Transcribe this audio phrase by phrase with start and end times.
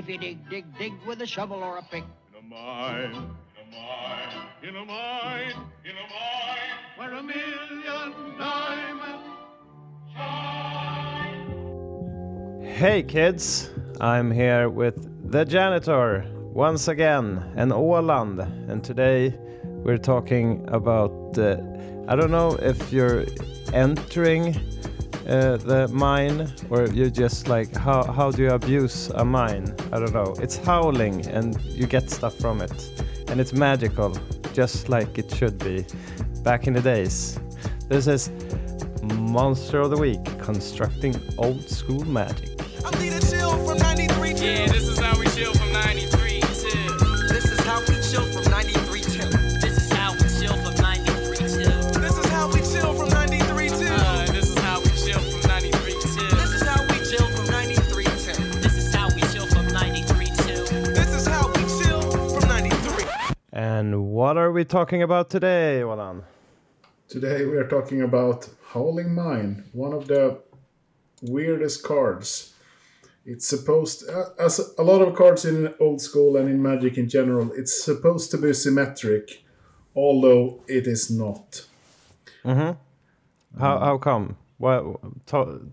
[0.00, 2.04] If you dig, dig, dig with a shovel or a pick.
[2.32, 3.18] In a mine, in
[3.60, 5.52] a mine, in a mine,
[5.84, 9.28] in a mine, where a million diamonds
[10.14, 11.42] shine.
[12.64, 13.68] Hey kids,
[14.00, 18.40] I'm here with the janitor once again in Åland,
[18.70, 19.34] and today
[19.84, 21.36] we're talking about.
[21.36, 21.58] Uh,
[22.08, 23.26] I don't know if you're
[23.74, 24.56] entering
[25.30, 29.74] uh, the mine or you just like how how do you abuse a mine?
[29.92, 30.34] I don't know.
[30.40, 34.16] It's howling and you get stuff from it, and it's magical,
[34.52, 35.86] just like it should be
[36.42, 37.38] back in the days.
[37.88, 38.30] This is
[39.02, 42.60] Monster of the Week, constructing old school magic.
[42.84, 44.44] I'm leading chill from 93 to.
[44.44, 47.28] Yeah, this is how we chill from 93 to.
[47.28, 48.49] This is how we chill from
[63.80, 66.22] And what are we talking about today, Walan?
[67.08, 70.36] Today we are talking about Howling Mine, one of the
[71.22, 72.52] weirdest cards.
[73.24, 77.08] It's supposed, uh, as a lot of cards in old school and in Magic in
[77.08, 79.44] general, it's supposed to be symmetric,
[79.96, 81.64] although it is not.
[82.44, 82.72] Mm-hmm.
[83.58, 84.36] How how come?
[85.28, 85.72] To,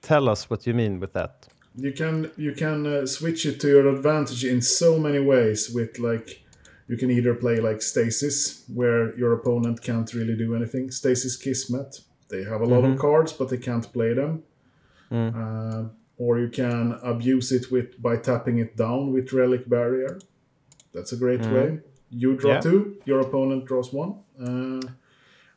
[0.00, 1.48] tell us what you mean with that.
[1.74, 5.68] You can you can uh, switch it to your advantage in so many ways.
[5.74, 6.45] With like,
[6.88, 10.90] you can either play like Stasis, where your opponent can't really do anything.
[10.90, 14.42] Stasis Kismet, they have a lot of cards, but they can't play them.
[15.10, 15.84] Uh,
[16.18, 20.18] or you can abuse it with by tapping it down with Relic Barrier.
[20.94, 21.80] That's a great way.
[22.10, 22.60] You draw Yeah.
[22.60, 24.80] two, your opponent draws one, uh,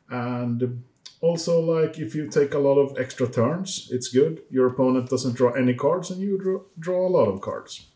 [0.08, 0.82] and
[1.20, 4.42] also like if you take a lot of extra turns, it's good.
[4.50, 7.89] Your opponent doesn't draw any cards, and you draw, draw a lot of cards.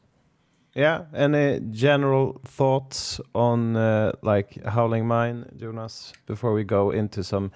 [0.75, 1.05] Yeah.
[1.15, 7.53] Any general thoughts on uh, like Howling Mine, Jonas, before we go into some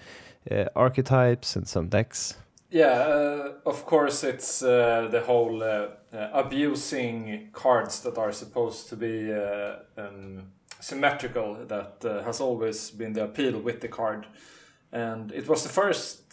[0.51, 2.37] uh, archetypes and some decks?
[2.71, 8.89] Yeah, uh, of course, it's uh, the whole uh, uh, abusing cards that are supposed
[8.91, 9.33] to be
[9.97, 14.27] um, symmetrical that has always been the appeal with the card.
[14.93, 16.33] And it was the first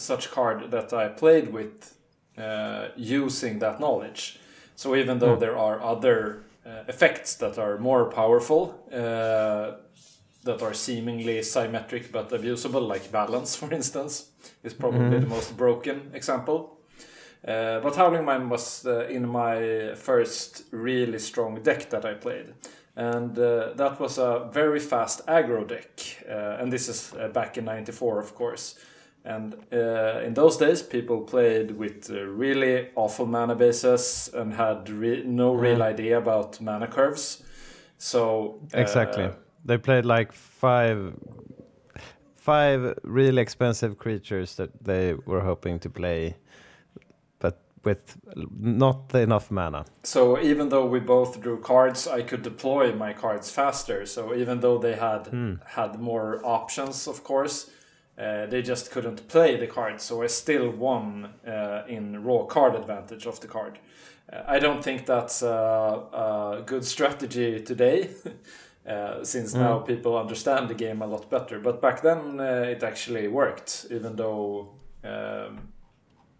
[0.00, 1.96] such card that I played with
[2.96, 4.40] using that knowledge.
[4.76, 9.72] So even though there are other uh, effects that are more powerful, uh,
[10.44, 14.30] that are seemingly symmetric but abusable, like balance, for instance,
[14.62, 16.78] is probably the most broken example.
[17.46, 22.54] Uh, but Howling Mine was uh, in my first really strong deck that I played.
[22.96, 26.00] And uh, that was a very fast aggro deck.
[26.28, 28.76] Uh, and this is back in 94, of course.
[29.24, 34.90] And uh, in those days, people played with uh, really awful mana bases and had
[34.90, 37.42] re- no real idea about mana curves.
[37.96, 39.30] So uh, Exactly.
[39.64, 41.14] They played like five
[42.34, 46.36] five really expensive creatures that they were hoping to play,
[47.38, 48.18] but with
[48.60, 49.86] not enough mana.
[50.02, 54.04] So even though we both drew cards, I could deploy my cards faster.
[54.04, 55.28] So even though they had
[55.64, 57.70] had more options, of course,
[58.16, 62.76] uh, they just couldn't play the card, So I still won uh, in raw card
[62.76, 63.78] advantage of the card.
[64.32, 68.10] Uh, I don't think that's a, good strategy today.
[68.86, 72.82] Uh, since now people understand the game a lot better, but back then uh, it
[72.82, 75.72] actually worked, even though um,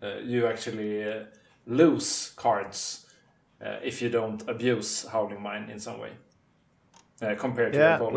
[0.03, 1.25] uh, you actually
[1.67, 3.07] lose cards
[3.83, 6.11] if you don't abuse Howling Mine in some way
[7.39, 8.15] compared to your Yeah, opponent.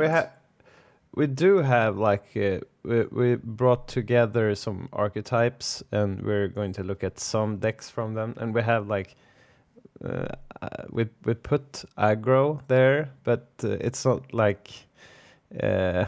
[1.17, 6.83] We do have like uh, we we brought together some archetypes, and we're going to
[6.83, 9.15] look at some decks from them, and we have like.
[10.05, 10.27] Uh,
[10.61, 14.69] uh, we we put aggro there, but uh, it's not like
[15.63, 16.05] uh,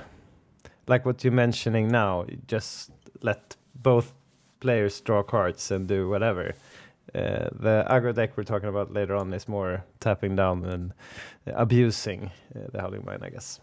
[0.88, 2.26] like what you're mentioning now.
[2.48, 2.92] Just
[3.22, 4.14] let both
[4.60, 6.54] players draw cards and do whatever.
[7.16, 10.94] Uh, the aggro deck we're talking about later on is more tapping down and
[11.48, 13.60] abusing uh, the Howling Mine, I guess.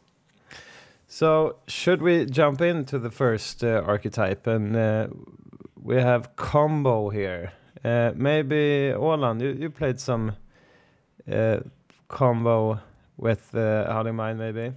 [1.18, 4.46] So, should we jump into the first uh, archetype?
[4.46, 5.06] And uh,
[5.82, 7.52] we have combo here.
[7.82, 10.32] Uh, maybe Åland, you, you played some
[11.32, 11.60] uh,
[12.08, 12.80] combo
[13.16, 14.74] with uh, Howling Mine, maybe?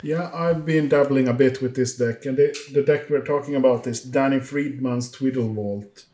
[0.00, 3.56] Yeah, I've been dabbling a bit with this deck, and the, the deck we're talking
[3.56, 6.04] about is Danny Friedman's Twiddle Vault.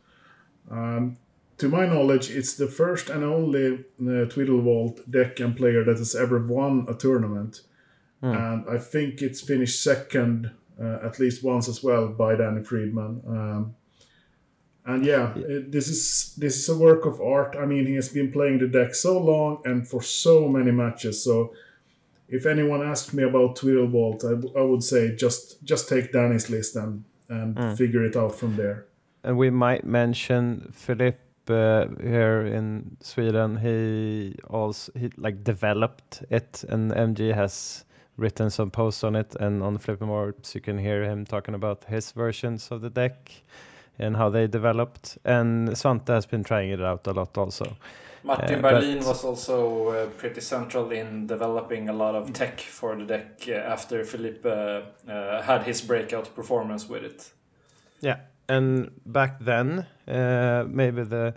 [0.71, 1.17] Um,
[1.59, 5.99] to my knowledge, it's the first and only uh, Twiddle Vault deck and player that
[5.99, 7.61] has ever won a tournament.
[8.23, 13.21] And I think it's finished second uh, at least once as well by Danny Friedman.
[13.27, 13.75] Um,
[14.85, 17.55] And yeah, it- this is this is a work of art.
[17.55, 21.23] I mean, he has been playing the deck so long and for so many matches.
[21.23, 21.53] So,
[22.29, 26.11] if anyone asked me about Twiddle Vault, I, w- I would say just just take
[26.11, 28.85] Danny's list and and figure it out from there.
[29.23, 31.19] And we might mention Philip
[31.49, 33.57] uh, here in Sweden.
[33.57, 37.85] He also he like developed it, and MG has
[38.17, 39.35] written some posts on it.
[39.39, 43.31] And on Flippermorts, you can hear him talking about his versions of the deck
[43.99, 45.17] and how they developed.
[45.23, 47.77] And Svante has been trying it out a lot also.
[48.23, 52.95] Martin Uh, Berlin was also uh, pretty central in developing a lot of tech for
[52.95, 54.81] the deck uh, after Philippe uh,
[55.11, 57.31] uh, had his breakout performance with it.
[58.01, 58.17] Yeah,
[58.47, 61.33] and back then, maybe the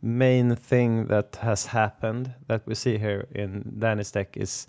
[0.00, 4.66] main thing that has happened that we see here in Danny's deck is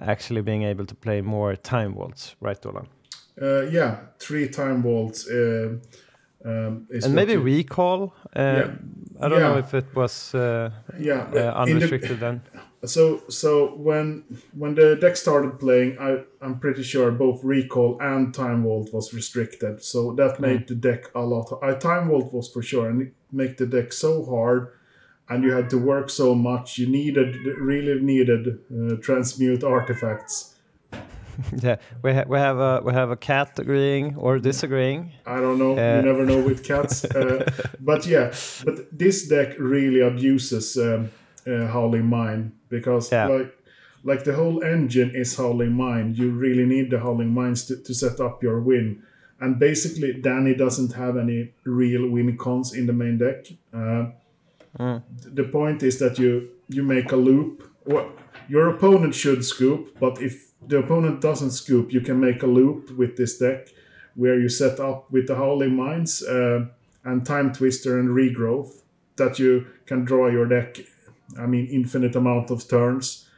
[0.00, 2.86] actually being able to play more time vaults, right, Dolan?
[3.40, 5.28] Uh, yeah, three time vaults.
[5.28, 5.76] Uh,
[6.44, 8.12] um, is And maybe you- recall.
[8.36, 8.70] Uh, Yeah.
[9.22, 12.40] I don't know if it was uh, yeah uh, in the- unrestricted then.
[12.84, 14.24] So so when
[14.58, 19.12] when the deck started playing, I I'm pretty sure both recall and time vault was
[19.14, 19.82] restricted.
[19.82, 21.52] So that made the deck a lot.
[21.62, 24.68] I time vault was for sure, and it make the deck so hard,
[25.30, 26.78] and you had to work so much.
[26.78, 30.56] You needed really needed uh, transmute artifacts.
[31.62, 35.12] yeah, we ha- we have a we have a cat agreeing or disagreeing.
[35.26, 35.72] I don't know.
[35.78, 37.04] Uh, you never know with cats.
[37.14, 37.44] Uh,
[37.80, 38.32] but yeah,
[38.64, 41.10] but this deck really abuses um,
[41.46, 43.26] uh, Howling Mine because Yeah.
[43.28, 43.52] like
[44.04, 46.14] like the whole engine is Howling Mine.
[46.14, 49.02] You really need the Howling Mines to, to set up your win.
[49.40, 53.46] And basically, Danny doesn't have any real win cons in the main deck.
[54.78, 55.00] Uh,
[55.34, 57.62] The point is that you you make a loop.
[57.84, 58.12] Well,
[58.48, 62.90] your opponent should scoop, but if the opponent doesn't scoop, you can make a loop
[62.96, 63.68] with this deck
[64.14, 66.66] where you set up with the Howling Mines uh,
[67.04, 68.82] and Timetwister and Regrowth
[69.16, 70.78] that you can draw your deck,
[71.38, 73.28] I mean, infinite amount of turns,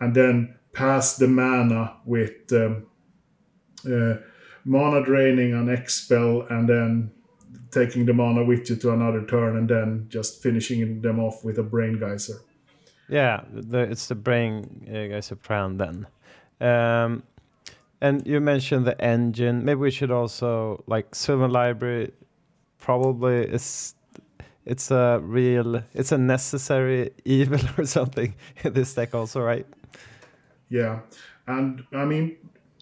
[0.00, 2.86] and then pass the mana with um,
[3.84, 4.16] uh,
[4.64, 7.10] mana draining an X spell, and then
[7.70, 11.58] taking the mana with you to another turn, and then just finishing them off with
[11.58, 12.40] a Braingeyser.
[13.08, 16.06] Yeah, the, it's the brain uh, guys are then.
[16.60, 17.22] Um,
[18.00, 19.64] and you mentioned the engine.
[19.64, 22.12] Maybe we should also like Sylvan Library.
[22.78, 23.94] Probably is
[24.64, 28.34] it's a real it's a necessary evil or something
[28.64, 29.66] in this deck also, right?
[30.68, 31.00] Yeah,
[31.46, 32.36] and I mean,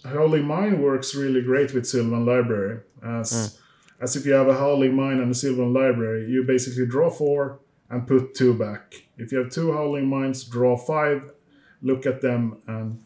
[0.04, 2.80] Howling Mine works really great with Sylvan Library.
[3.02, 3.58] As
[4.04, 7.60] as if you have a Howling Mine and a Sylvan Library, you basically draw four
[7.88, 8.84] and put two back.
[9.16, 11.32] If you have two Howling Mines, draw five,
[11.80, 13.02] look at them, and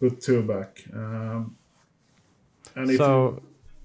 [0.00, 0.82] put two back.
[0.92, 1.56] Um,
[2.74, 3.42] and if you, so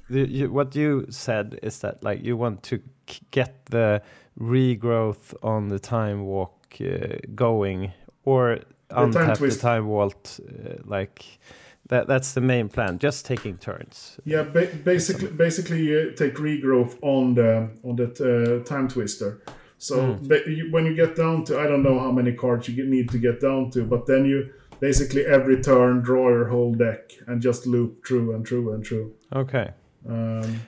[0.10, 2.82] the, you, what you said is that like you want to
[3.32, 4.02] get the
[4.40, 7.92] regrowth on the time walk uh, going
[8.26, 8.58] or
[8.90, 9.62] time untap the twist.
[9.62, 11.40] time vault uh, like
[11.90, 16.98] that that's the main plan just taking turns yeah, ba- basically, basically you take regrowth
[17.02, 19.42] on the on that uh, time twister.
[19.80, 22.76] So ba- you, when you get down to, I don't know how many cards you
[22.76, 24.50] get- need to get down to, but then you
[24.80, 29.14] basically every turn draw your whole deck and just loop through and through and through.
[29.34, 29.70] okay
[30.10, 30.60] Um,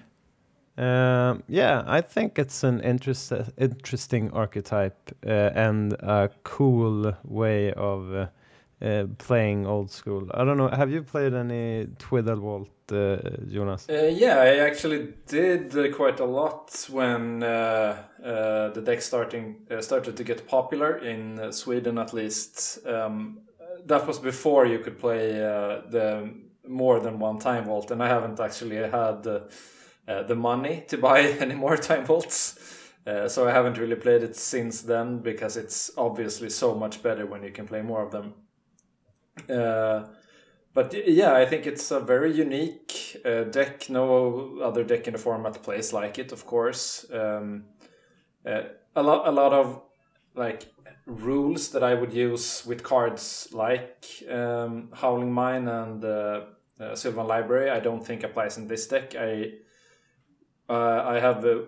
[0.78, 8.14] um, yeah i think it's an interest, interesting archetype uh, and a cool way of
[8.14, 8.28] uh,
[8.82, 13.18] uh, playing old school i don't know have you played any Twiddle Vault uh,
[13.48, 20.16] jonas Uh, yeah, I actually did uh, quite a lot when the deck starting started
[20.18, 22.80] to get popular in Sweden, at least.
[22.88, 23.40] Um,
[23.86, 25.34] that was before you could play
[25.92, 26.30] the
[26.68, 29.24] more than one time vault, and I haven't actually had
[30.28, 32.58] the money to buy any more time vaults.
[33.08, 37.26] Uh, so I haven't really played it since then because it's obviously so much better
[37.26, 38.34] when you can play more of them.
[39.50, 40.08] Uh,
[40.74, 43.90] but yeah, I think it's a very unique uh, deck.
[43.90, 47.06] No other deck in the format plays like it, of course.
[47.12, 47.66] Um,
[48.46, 48.62] uh,
[48.96, 49.82] a lot, a lot of
[50.36, 50.68] like
[51.06, 56.42] rules that I would use with cards like um, Howling Mine and uh,
[56.80, 57.70] uh, Sylvan Library.
[57.70, 59.16] I don't think applies in this deck.
[59.16, 59.54] I
[60.70, 61.62] uh, I have uh,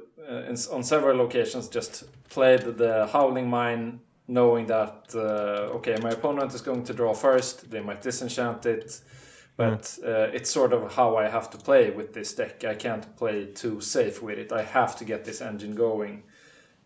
[0.71, 6.61] on several occasions just played the Howling Mine, knowing that uh, okay, my opponent is
[6.61, 7.69] going to draw first.
[7.71, 9.01] They might disenchant it,
[9.57, 12.63] but uh, it's sort of how I have to play with this deck.
[12.63, 14.51] I can't play too safe with it.
[14.51, 16.23] I have to get this engine going.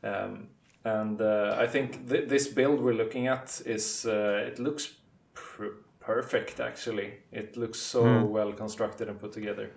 [0.03, 0.47] Um,
[0.83, 4.93] and uh, I think th- this build we're looking at is uh, it looks
[5.33, 7.13] pr- perfect actually.
[7.31, 9.71] It looks so well constructed and put together.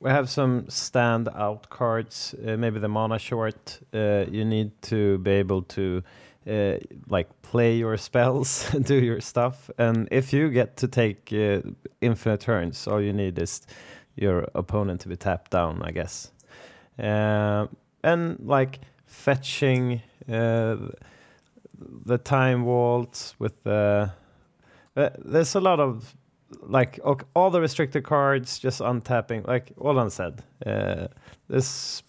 [0.00, 2.34] we have some standout cards.
[2.46, 3.80] Uh, maybe the mana short.
[3.92, 6.02] Uh, you need to be able to
[6.48, 6.78] uh,
[7.08, 11.60] like play your spells, do your stuff, and if you get to take uh,
[12.00, 13.62] infinite turns, all you need is
[14.16, 16.32] your opponent to be tapped down, I guess.
[16.98, 17.66] Uh,
[18.02, 20.76] and like fetching uh,
[22.06, 24.12] the time vaults with the.
[24.96, 26.16] Uh, there's a lot of
[26.62, 26.98] like
[27.36, 30.42] all the restricted cards just untapping like Olan said
[31.48, 32.02] this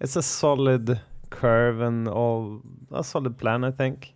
[0.00, 0.98] it's a solid
[1.36, 2.62] curve and all
[2.92, 4.14] a solid plan I think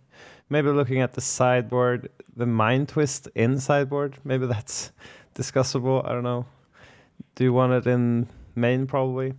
[0.49, 4.91] maybe looking at the sideboard the mind twist in sideboard maybe that's
[5.35, 6.45] discussable I don't know
[7.35, 9.33] do you want it in main probably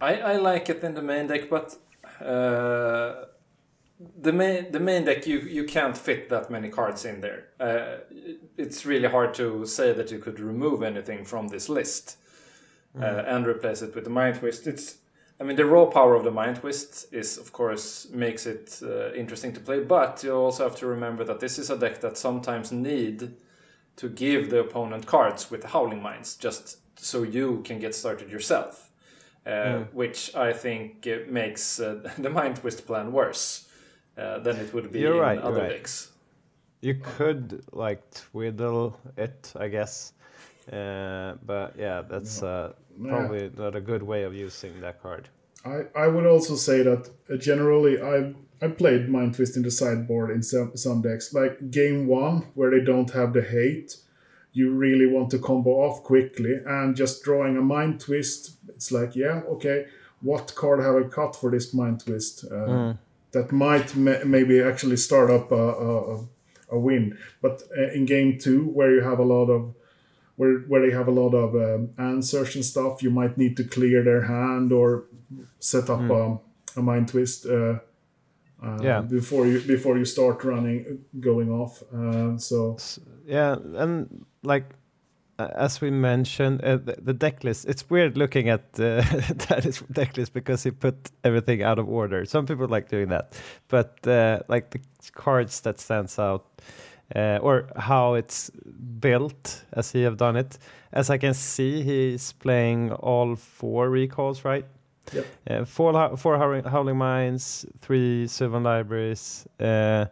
[0.00, 1.76] I, I like it in the main deck, but
[2.20, 3.24] uh,
[4.20, 7.48] the main the main deck you you can't fit that many cards in there.
[7.58, 7.98] Uh,
[8.56, 12.16] it's really hard to say that you could remove anything from this list
[13.00, 14.66] uh, and replace it with the mind twist.
[14.66, 14.98] It's
[15.40, 19.12] I mean the raw power of the mind twist is of course makes it uh,
[19.14, 22.18] interesting to play, but you also have to remember that this is a deck that
[22.18, 23.34] sometimes need
[23.96, 28.30] to give the opponent cards with the howling mines just so you can get started
[28.30, 28.84] yourself.
[29.46, 33.66] Uh, which I think makes uh, the mind twist plan worse
[34.18, 35.70] uh, than it would be You're in right, other right.
[35.70, 36.10] decks.
[36.82, 40.12] you could like twiddle it I guess
[40.70, 45.28] uh, but yeah that's uh, probably not a good way of using that card
[45.64, 49.70] I, I would also say that uh, generally I I played Mind Twist in the
[49.70, 51.32] sideboard in some, some decks.
[51.34, 53.96] Like game one, where they don't have the hate,
[54.52, 58.56] you really want to combo off quickly and just drawing a Mind Twist.
[58.68, 59.86] It's like, yeah, okay,
[60.22, 62.44] what card have I cut for this Mind Twist?
[62.50, 62.94] Uh,
[63.32, 65.54] That might ma- maybe actually start up a,
[65.88, 66.28] a, a-
[66.70, 67.16] a win.
[67.42, 69.74] But uh, in game two, where you have a lot of
[70.38, 73.64] where where they have a lot of um, answers and stuff, you might need to
[73.64, 75.04] clear their hand or
[75.58, 76.38] set up a,
[76.76, 77.78] a mind twist uh,
[78.62, 79.00] uh, Yeah.
[79.02, 81.82] before you before you start running going off.
[81.92, 82.76] Uh, so
[83.26, 84.64] Yeah, and like
[85.38, 87.64] as we mentioned, uh, the, the deck list.
[87.68, 89.02] It's weird looking at uh,
[89.48, 92.24] that is deck list because he put everything out of order.
[92.24, 93.32] Some people like doing that,
[93.68, 94.80] but uh, like the
[95.12, 96.44] cards that stands out,
[97.14, 98.50] uh, or how it's
[99.00, 100.58] built, as he have done it.
[100.92, 104.64] As I can see, he's playing all four recalls, right?
[105.12, 105.26] Yep.
[105.50, 109.46] Uh, four four howling, howling mines, three Sylvan libraries.
[109.58, 110.06] Uh,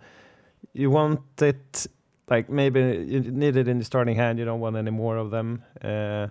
[0.73, 1.87] you want it
[2.29, 4.39] like maybe you need it in the starting hand.
[4.39, 5.63] You don't want any more of them.
[5.83, 6.29] Uh,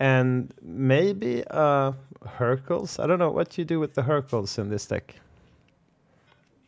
[0.00, 1.92] and maybe uh,
[2.24, 2.98] Hurkyl's.
[2.98, 5.16] I don't know what you do with the Hurkyl's in this deck.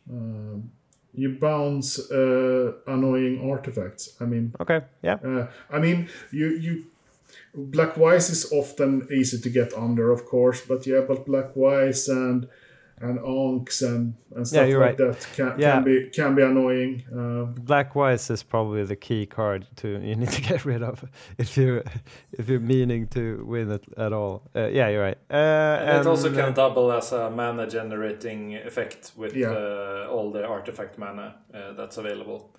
[0.09, 0.71] um,
[1.13, 4.15] you bounce uh, annoying artifacts.
[4.21, 6.85] I mean, Okay, yeah, Uh, I mean, you you
[7.53, 12.07] Black Vise is often easy to get under, of course, but yeah, but Black Vise
[12.07, 12.47] and
[13.01, 15.11] and Ankhs and, and stuff you're like right.
[15.19, 15.73] that can, Yeah.
[15.73, 17.03] can be can be annoying.
[17.11, 21.03] Uh, Black Vise is probably the key card to you need to get rid of
[21.37, 21.83] if you
[22.39, 24.43] if you're meaning to win it at all.
[24.55, 25.17] Uh, yeah, you're right.
[25.29, 29.51] Uh, And, it also can uh, double as a mana generating effect with Yeah.
[29.51, 32.49] uh, all the artifact mana uh, that's available.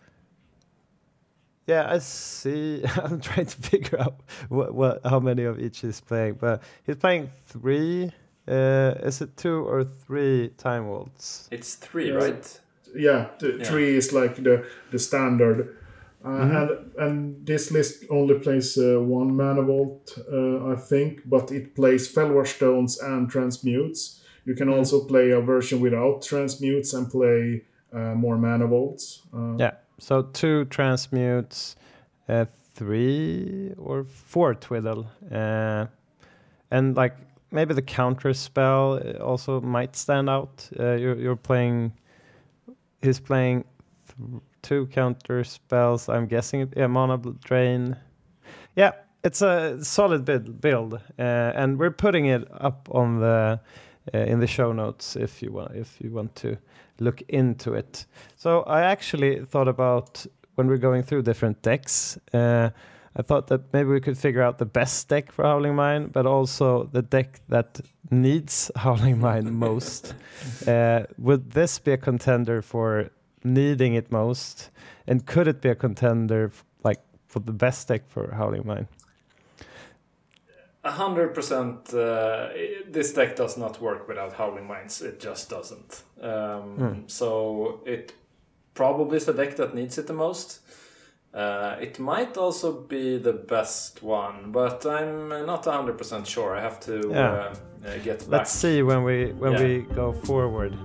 [1.67, 2.83] Yeah, I see.
[3.05, 4.17] I'm trying to figure out
[4.49, 8.11] what, what how many of each he's playing, but he's playing three.
[8.49, 11.49] Uh, is it two or three time vaults?
[11.51, 12.15] It's three, Yeah.
[12.25, 12.61] right?
[12.95, 13.65] yeah, the Yeah.
[13.65, 15.77] three is like the the standard.
[16.25, 21.51] Uh, And and this list only plays uh, one mana vault, uh, I think, but
[21.51, 24.21] it plays Fellwar stones and transmutes.
[24.45, 29.23] You can also play a version without transmutes and play uh, more mana vaults.
[29.35, 29.73] Uh, Yeah.
[29.99, 31.77] So two transmutes,
[32.29, 32.45] uh,
[32.75, 35.87] three or four twiddle, uh,
[36.71, 37.17] and like
[37.53, 40.69] maybe the counter spell uh, also might stand out.
[40.79, 41.93] Uh, you're you're playing.
[43.03, 43.65] He's playing
[44.63, 46.09] two counter spells.
[46.09, 46.73] I'm guessing.
[46.77, 47.97] Yeah, mana drain.
[48.77, 48.93] Yeah,
[49.23, 50.61] it's a solid build.
[50.61, 51.23] Build, uh,
[51.55, 53.61] and we're putting it up on the
[54.15, 56.57] uh, in the show notes if you want if you want to
[56.99, 58.07] look into it.
[58.37, 62.19] So I actually thought about when we're going through different decks.
[62.33, 62.71] Uh,
[63.15, 66.25] I thought that maybe we could figure out the best deck for Howling Mine, but
[66.27, 70.15] also the deck that needs Howling Mine most.
[70.67, 73.11] Uh, would this be a contender for
[73.45, 74.71] needing it most?
[75.07, 78.87] And could it be a contender f- like for the best deck for Howling Mine?
[80.85, 81.95] A hundred percent.
[81.95, 82.49] uh,
[82.91, 85.01] This deck does not work without Howling Mines.
[85.03, 86.03] It just doesn't.
[86.21, 88.13] Um, So it
[88.75, 90.61] probably is the deck that needs it the most.
[91.35, 96.55] Uh, it might also be the best one, but I'm not 100% sure.
[96.55, 97.33] I have to Yeah.
[97.33, 97.55] uh,
[97.89, 98.29] uh, get back.
[98.41, 99.63] Let's see when we when Yeah.
[99.65, 100.77] we go forward.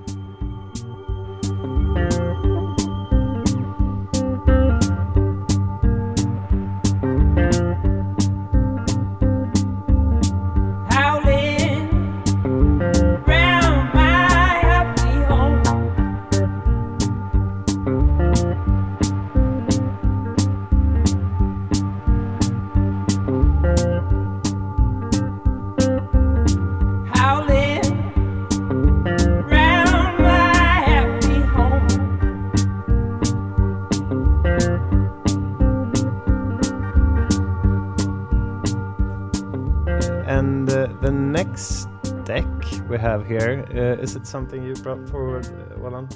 [43.78, 46.12] Uh, is it something you brought forward, uh, Wallan?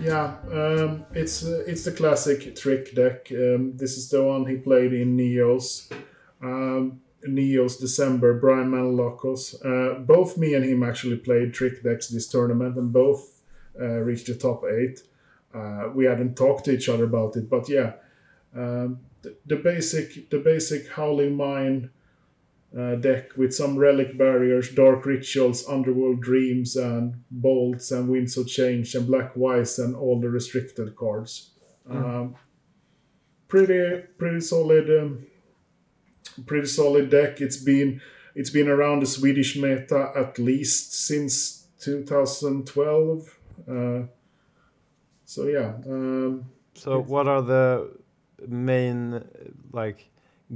[0.00, 3.28] Yeah, um, it's uh, it's the classic trick deck.
[3.32, 5.90] Um, this is the one he played in Neos.
[6.42, 9.54] Um, Neos December, Brian Manlocos.
[9.64, 13.40] Uh, both me and him actually played trick decks this tournament, and both
[13.80, 15.02] uh, reached the top eight.
[15.54, 17.94] Uh, we hadn't talked to each other about it, but yeah,
[18.54, 21.90] um, the, the basic the basic Howling Mine
[22.76, 28.46] uh, deck with some relic barriers, dark rituals, underworld dreams, and bolts and winds of
[28.46, 31.50] change and black wise and all the restricted cards.
[31.88, 32.34] Um,
[33.48, 35.26] pretty pretty solid, um,
[36.46, 37.40] pretty solid deck.
[37.40, 38.00] It's been
[38.34, 43.38] it's been around the Swedish meta at least since 2012.
[43.66, 44.02] Uh,
[45.24, 46.44] so yeah, um,
[46.74, 47.90] So what are the
[48.46, 49.24] main
[49.72, 50.10] like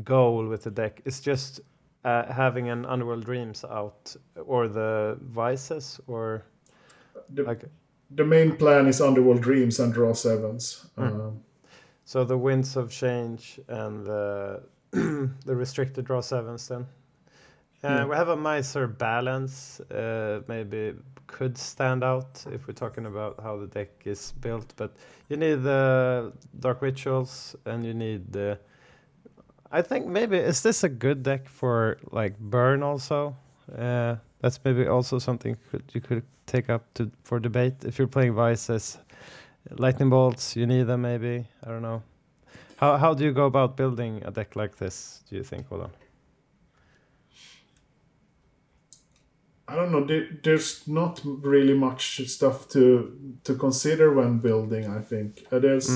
[0.05, 1.01] goal with the deck?
[1.05, 1.61] It's just
[2.05, 4.15] uh, having an Underworld Dreams out
[4.47, 6.45] or the Vices or
[7.35, 7.65] the, like
[8.11, 10.87] the main plan is Underworld Dreams and draw sevens.
[10.97, 11.41] Um,
[12.05, 16.87] so the Winds of Change and the the restricted draw sevens then.
[17.85, 18.05] Uh, Yeah.
[18.07, 20.95] We have a Miser balance, uh, maybe
[21.27, 24.95] could stand out if we're talking about how the deck is built, but
[25.29, 28.59] you need the Dark Rituals and you need the.
[29.73, 33.35] I think maybe is this a good deck for like burn also?
[33.77, 38.09] Uh, that's maybe also something could, you could take up to for debate if you're
[38.09, 38.99] playing Vices.
[39.71, 41.47] Lightning bolts, you need them maybe.
[41.65, 42.03] I don't know.
[42.77, 45.23] How how do you go about building a deck like this?
[45.31, 45.91] Do you think, Hold on.
[49.69, 50.05] I don't know.
[50.05, 54.87] There, there's not really much stuff to to consider when building.
[54.87, 55.89] I think uh, there's.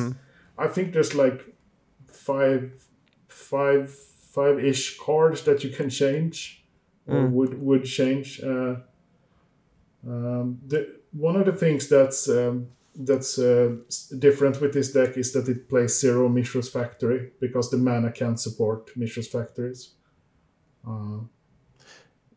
[0.56, 1.44] I think there's like
[2.06, 2.85] five,
[3.56, 3.90] five,
[4.34, 6.36] five ish cards that you can change,
[7.06, 7.30] or Mm.
[7.36, 8.40] would would change.
[8.42, 8.74] Uh,
[10.06, 10.80] um, the
[11.12, 12.66] one of the things that's um,
[13.08, 13.68] that's uh,
[14.18, 18.40] different with this deck is that it plays zero Mishra's Factory because the mana can't
[18.40, 19.96] support Mishra's Factories.
[20.86, 21.20] Uh,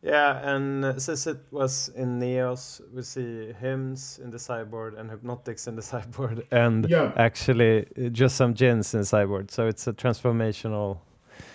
[0.02, 5.10] Yeah, and uh, since it was in Neos, we see hymns in the sideboard and
[5.10, 7.12] hypnotics in the sideboard, and Yeah.
[7.16, 9.50] actually uh, just some gins in the sideboard.
[9.50, 10.98] So it's a transformational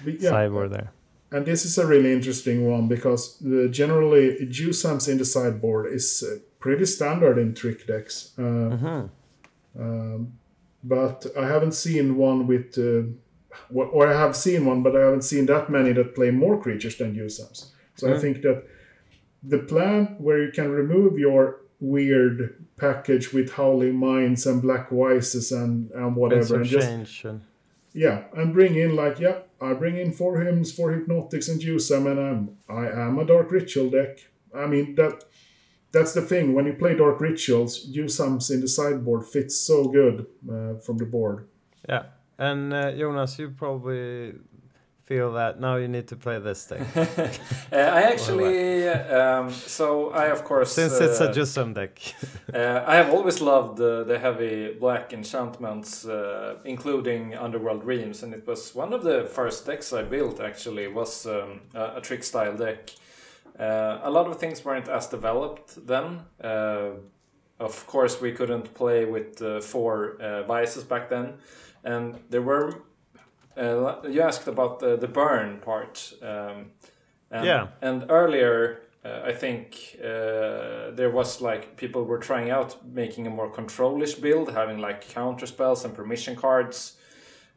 [0.06, 0.92] yeah, sideboard there.
[1.32, 6.24] And this is a really interesting one because uh, generally Juzams in the sideboard is
[6.24, 8.32] uh, pretty standard in trick decks.
[8.38, 8.42] Uh,
[8.76, 9.10] Mhm.
[9.80, 10.34] um,
[10.84, 13.04] but I haven't seen one with, uh,
[13.74, 16.98] or I have seen one, but I haven't seen that many that play more creatures
[16.98, 17.72] than Juzams.
[17.96, 18.22] So I Mm.
[18.22, 18.64] think that
[19.44, 22.38] the plan where you can remove your weird
[22.78, 27.26] package with Howling Mines and Black Vises and, and whatever, and just change.
[27.94, 31.90] Yeah, and bring in like yeah, I bring in four hymns, four hypnotics, and use
[31.90, 34.20] them, and I'm I am a dark ritual deck.
[34.54, 35.24] I mean that
[35.92, 39.88] that's the thing when you play dark rituals, use some in the sideboard fits so
[39.88, 41.48] good uh, from the board.
[41.88, 42.04] yeah,
[42.38, 44.34] and uh, Jonas, you probably
[45.06, 46.82] feel that now you need to play this deck
[47.72, 50.72] Uh, I actually, um, so I of course.
[50.74, 52.00] since it's a uh, Juzam deck.
[52.54, 58.34] Uh, I have always loved uh, the heavy black enchantments, uh, including Underworld Dreams, and
[58.34, 60.40] it was one of the first decks I built.
[60.40, 62.92] Actually, was um, a, a trick style deck.
[63.60, 66.22] Uh, a lot of things weren't as developed then.
[66.42, 66.92] Uh,
[67.60, 71.34] of course, we couldn't play with uh, four uh, vices back then,
[71.84, 72.72] and there were.
[73.58, 76.14] Uh, you asked about the, the burn part.
[76.22, 76.72] Um,
[77.32, 77.68] and, Yeah.
[77.82, 83.30] And earlier, uh, I think uh, there was like people were trying out making a
[83.30, 86.98] more controlish build, having like counter spells and permission cards,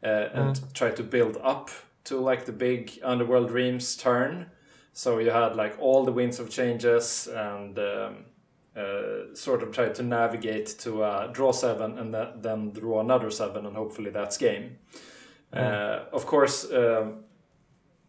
[0.03, 1.69] uh, and try to build up
[2.05, 4.51] to like the big Underworld Dreams turn.
[4.93, 8.25] So you had like all the winds of changes and um,
[8.75, 13.31] uh, sort of try to navigate to uh, draw seven and th- then draw another
[13.31, 14.77] seven, and hopefully that's game.
[15.53, 17.23] Uh, of course, um,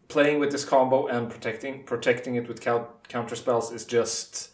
[0.07, 4.51] playing with this combo and protecting protecting it with count, counter spells is just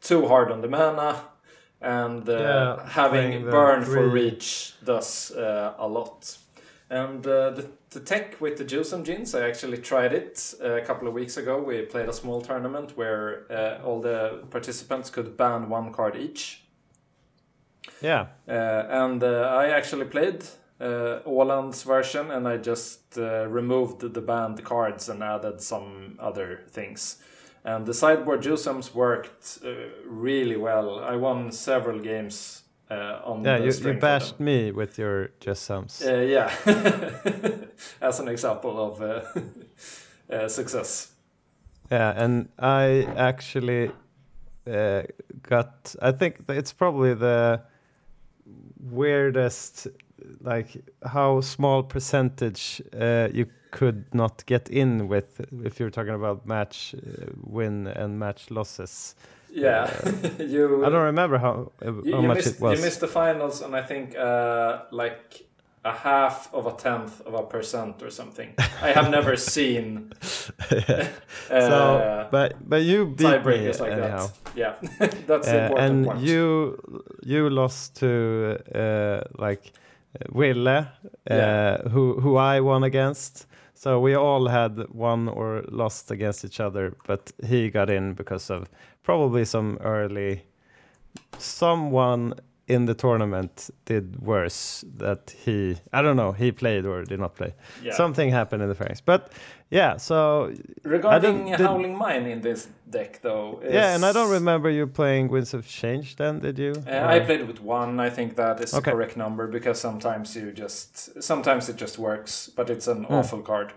[0.00, 1.20] too hard on the mana,
[1.80, 6.38] and uh, Yeah, having burn for reach does uh, a lot.
[6.90, 10.80] And uh, the, the tech with the Juzam Djinns, I actually tried it uh, a
[10.80, 11.62] couple of weeks ago.
[11.62, 16.62] We played a small tournament where uh, all the participants could ban one card each.
[18.00, 18.28] Yeah.
[18.46, 20.44] And I actually played
[20.80, 26.60] uh, Åland's version and I just uh, removed the banned cards and added some other
[26.70, 27.22] things.
[27.64, 29.70] And the sideboard Juzams worked uh,
[30.06, 31.00] really well.
[31.00, 36.02] I won several games uh, on Yeah, you, you bashed me with your Juzams.
[36.06, 36.50] Uh, yeah,
[38.00, 39.22] as an example of uh,
[40.32, 41.12] uh, success.
[41.90, 43.90] Yeah, and I actually
[44.66, 45.02] uh,
[45.42, 45.94] got.
[46.00, 47.62] I think it's probably the
[48.78, 49.88] weirdest,
[50.40, 56.46] like how small percentage uh, you could not get in with if you're talking about
[56.46, 59.14] match uh, win and match losses.
[59.50, 59.90] Yeah,
[60.38, 60.84] you.
[60.84, 62.78] I don't remember how uh, You, you much missed, it was.
[62.78, 65.44] you missed the finals, and I think uh, like
[65.84, 68.54] a half of a tenth of a percent or something.
[68.82, 70.12] I have never seen
[70.70, 71.06] uh,
[71.48, 74.26] so, but but you beat tiebreakers like anyhow.
[74.26, 74.56] that.
[74.56, 74.74] Yeah,
[75.26, 76.18] that's Uh, important and part.
[76.20, 76.76] you
[77.24, 79.72] you lost to uh, like
[80.32, 80.86] Wille,
[81.30, 83.46] uh, who who I won against.
[83.74, 88.50] So we all had won or lost against each other, but he got in because
[88.50, 88.68] of
[89.04, 90.42] probably some early
[91.38, 92.34] someone
[92.66, 97.34] in the tournament did worse that he I don't know he played or did not
[97.34, 97.54] play.
[97.82, 97.94] Yeah.
[97.94, 99.32] Something happened in the Franks, but
[99.70, 99.96] yeah.
[99.98, 100.52] So
[100.82, 103.60] Regarding I don't- did- Howling Mine in this deck, though.
[103.62, 106.16] yeah, and I don't remember you playing Winds of Change.
[106.16, 106.72] Then did you?
[106.86, 108.00] Uh, I played with one.
[108.00, 108.90] I think that is Okay.
[108.90, 113.14] the correct number because sometimes you just sometimes it just works, but it's an Hmm.
[113.14, 113.72] awful card.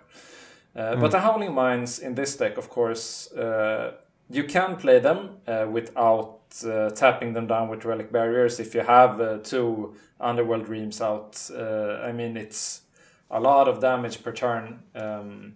[0.76, 3.92] Uh, But the Howling Mines in this deck, of course, uh,
[4.30, 8.82] you can play them uh, without uh, tapping them down with relic barriers if you
[8.82, 11.50] have uh, two Underworld Dreams out.
[11.54, 12.82] Uh, I mean, it's
[13.30, 14.80] a lot of damage per turn.
[14.96, 15.54] Um,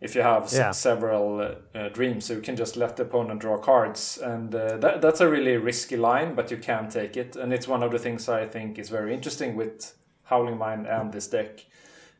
[0.00, 0.70] if you have s- Yeah.
[0.72, 1.40] several
[1.74, 5.20] uh, dreams, so you can just let the opponent draw cards, and uh, that, that's
[5.20, 8.28] a really risky line, but you can take it, and it's one of the things
[8.28, 11.66] I think is very interesting with Howling Mine and this deck,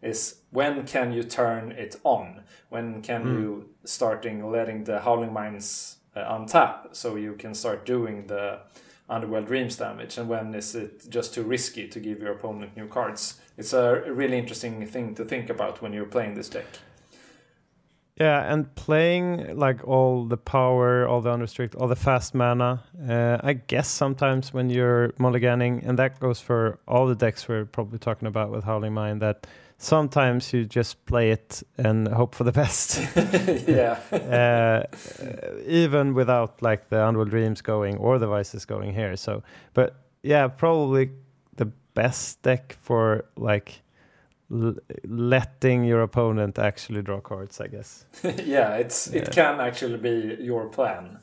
[0.03, 2.41] is when can you turn it on?
[2.71, 8.27] When can you starting letting the Howling Mines uh, untap, so you can start doing
[8.27, 8.59] the
[9.09, 12.87] Underworld Dreams damage, and when is it just too risky to give your opponent new
[12.89, 13.41] cards?
[13.59, 16.67] It's a really interesting thing to think about when you're playing this deck.
[18.21, 22.85] Yeah, and playing like all the power, all the unrestricted, all the fast mana.
[23.09, 27.65] Uh, I guess sometimes when you're mulliganing, and that goes for all the decks we're
[27.65, 29.47] probably talking about with Howling Mine, that
[29.79, 33.01] sometimes you just play it and hope for the best,
[33.67, 33.99] yeah.
[34.13, 39.17] uh, even without like the Underworld Dreams going or the Vices going here.
[39.17, 41.09] So, but yeah, probably
[41.57, 43.81] the best deck for like
[44.51, 48.05] l- letting your opponent actually draw cards, I guess.
[48.45, 51.19] yeah, it's it can actually be your plan.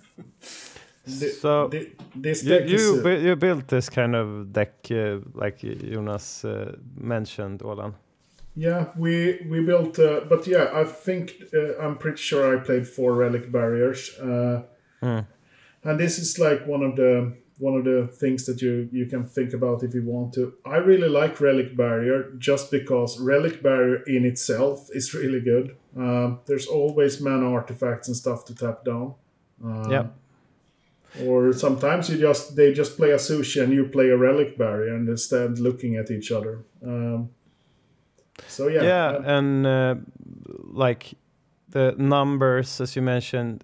[1.05, 4.51] Thi- So- thi- this You deck is, you, uh, bu- you built this kind of
[4.53, 7.93] deck uh, like Jonas uh, mentioned, Olan.
[8.55, 12.87] Yeah, we we built, uh, but yeah, I think uh, I'm pretty sure I played
[12.87, 14.61] four relic barriers, uh,
[15.83, 19.25] and this is like one of the one of the things that you you can
[19.25, 20.53] think about if you want to.
[20.65, 25.75] I really like relic barrier just because relic barrier in itself is really good.
[25.95, 29.15] Um, there's always mana artifacts and stuff to tap down.
[29.63, 30.07] Um, Yeah.
[31.23, 34.93] Or sometimes you just they just play a sushi and you play a relic barrier
[34.93, 36.59] and they stand looking at each other.
[36.85, 37.29] Um,
[38.47, 39.95] so yeah, Yeah, uh, and uh,
[40.63, 41.15] like
[41.69, 43.63] the numbers, as you mentioned,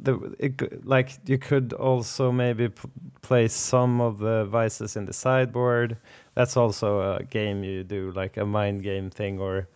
[0.00, 2.88] the it, like you could also maybe p-
[3.22, 5.96] play some of the vices in the sideboard.
[6.34, 9.68] That's also a game you do, like a mind game thing, or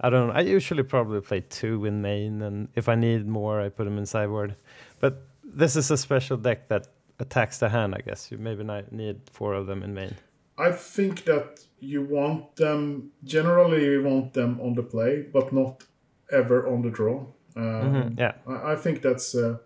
[0.00, 0.34] I don't know.
[0.34, 3.98] I usually probably play two in main, and if I need more, I put them
[3.98, 4.56] in sideboard.
[5.00, 6.86] But this is a special deck that
[7.18, 7.94] attacks the hand.
[7.94, 10.14] I guess you maybe not need four of them in main.
[10.58, 15.84] I think that you want them generally you want them on the play, but not
[16.30, 17.24] ever on the draw.
[17.56, 18.32] Um, Mhm, Yeah.
[18.46, 19.56] I, I think that's uh,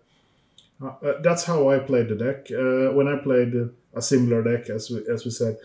[0.81, 2.47] uh, that's how I played the deck.
[2.51, 3.53] Uh, when I played
[3.93, 5.57] a similar deck, as we, as we said,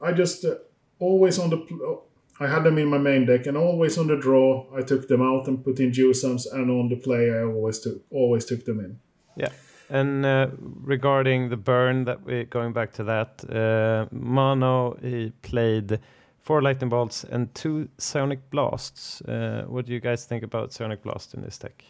[0.00, 0.56] I just uh,
[0.98, 2.04] always on the pl-
[2.40, 5.22] I had them in my main deck, and always on the draw I took them
[5.22, 8.80] out and put in Juzams, and on the play I always took always took them
[8.80, 8.98] in.
[9.36, 9.50] Yeah.
[9.90, 16.00] And uh, regarding the burn, that we going back to that, uh, Mono he played
[16.42, 19.22] four lightning bolts, and two psionic blasts.
[19.22, 21.84] Uh, what do you guys think about psionic blast in this deck?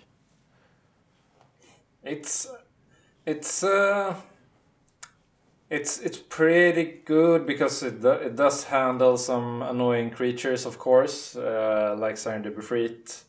[2.05, 2.49] It's
[3.27, 4.15] it's uh
[5.71, 11.37] it's it's pretty good because it do, it does handle some annoying creatures, of course,
[11.37, 13.23] uh, like Serendib Efreet.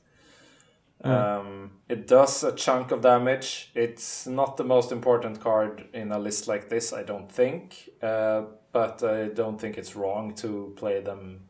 [1.05, 3.71] Um, it does a chunk of damage.
[3.75, 7.89] It's not the most important card in a list like this, I don't think.
[8.01, 11.41] Uh, but I don't think it's wrong to play them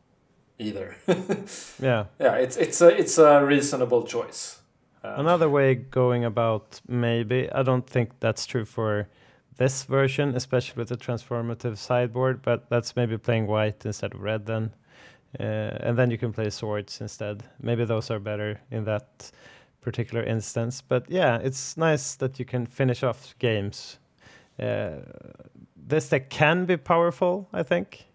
[0.58, 0.96] either.
[1.80, 2.04] Yeah.
[2.20, 4.60] yeah, it's it's a it's a reasonable choice.
[5.04, 9.08] Uh, Another way going about maybe I don't think that's true for
[9.56, 14.46] this version, especially with the transformative sideboard, but that's maybe playing white instead of red
[14.46, 14.72] then.
[15.38, 17.42] Uh, and then you can play swords instead.
[17.60, 19.30] Maybe those are better in that
[19.80, 20.80] particular instance.
[20.80, 23.98] But yeah, it's nice that you can finish off games.
[24.58, 25.00] Uh,
[25.76, 28.06] this deck can be powerful, I think.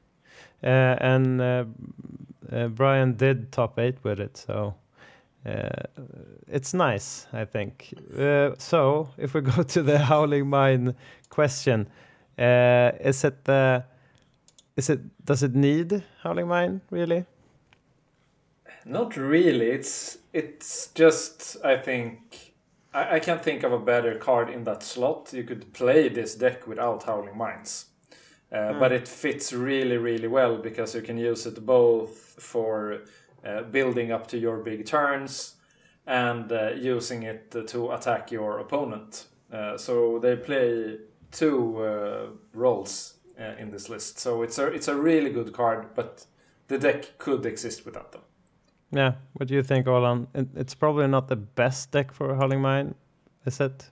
[0.63, 1.65] Uh, and uh,
[2.51, 4.75] uh, Brian did top eight with it, so
[5.45, 5.69] uh,
[6.47, 7.93] it's nice, I think.
[8.17, 10.95] Uh, so, if we go to the Howling Mine
[11.29, 11.87] question,
[12.37, 13.83] uh, is it the
[14.75, 17.25] is it does it need Howling Mine really?
[18.85, 19.67] Not really.
[19.71, 22.53] It's it's just I think
[22.93, 25.33] I, I can't think of a better card in that slot.
[25.33, 27.85] You could play this deck without Howling Mines.
[28.51, 33.01] Uh, But it fits really, really well because you can use it both for
[33.45, 35.55] uh, building up to your big turns
[36.05, 39.27] and uh, using it to attack your opponent.
[39.51, 40.97] Uh, so they play
[41.31, 44.19] two uh, roles uh, in this list.
[44.19, 46.25] So it's a it's a really good card, but
[46.67, 48.21] the deck could exist without them.
[48.91, 49.13] Yeah.
[49.33, 50.27] What do you think, Olan?
[50.55, 52.95] It's probably not the best deck for Howling Mine,
[53.45, 53.89] is it?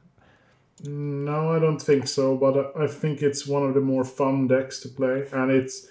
[0.83, 4.47] No, I don't think so, but I- I think it's one of the more fun
[4.47, 5.27] decks to play.
[5.31, 5.87] And it's,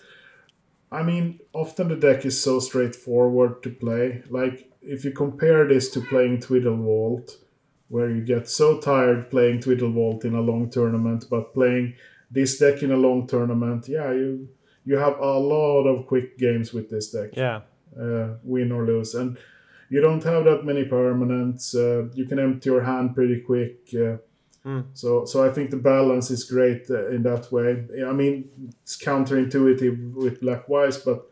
[0.91, 4.23] I mean, often the deck is so straightforward to play.
[4.31, 7.39] Like, if you compare this to playing Twiddle Vault,
[7.89, 11.95] where you get so tired playing Twiddle Vault in a long tournament, but playing
[12.31, 14.49] this deck in a long tournament, yeah, you
[14.85, 17.63] you have a lot of quick games with this deck Yeah.
[18.01, 19.17] uh, win or lose.
[19.17, 19.37] And
[19.91, 21.75] you don't have that many permanents.
[21.75, 23.89] Uh, you can empty your hand pretty quick.
[23.93, 24.19] Uh,
[24.95, 27.87] So, so I think the balance is great uh, in that way.
[28.05, 28.51] I mean,
[28.83, 31.31] it's counterintuitive with Black Vise, but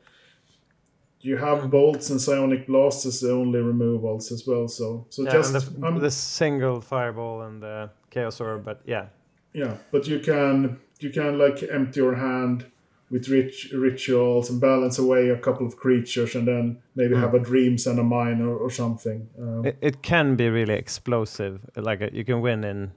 [1.21, 4.69] you have bolts and psionic blasts as the only removals as well.
[4.69, 9.07] So, so Yeah, just the, um, the single fireball and the chaos orb, but yeah.
[9.53, 12.67] yeah, but you can you can like empty your hand
[13.11, 17.39] with rich rituals and balance away a couple of creatures, and then maybe have a
[17.39, 19.29] dreams and a mine or, or something.
[19.39, 21.61] Um, It, it can be really explosive.
[21.77, 22.93] Like uh you can win in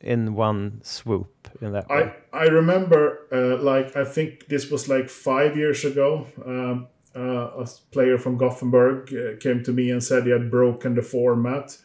[0.00, 2.12] in one swoop in that way.
[2.32, 6.26] I I remember uh, like I think this was like five years ago.
[6.46, 10.50] Um, uh, a s- player from Gothenburg uh, came to me and said he had
[10.50, 11.76] broken the format,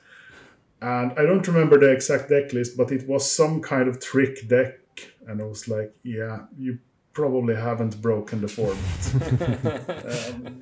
[0.82, 4.48] and I don't remember the exact deck list, but it was some kind of trick
[4.48, 4.80] deck,
[5.28, 6.78] and I was like, yeah, you
[7.14, 9.02] probably haven't broken the format.
[10.36, 10.62] um,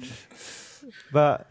[1.12, 1.48] But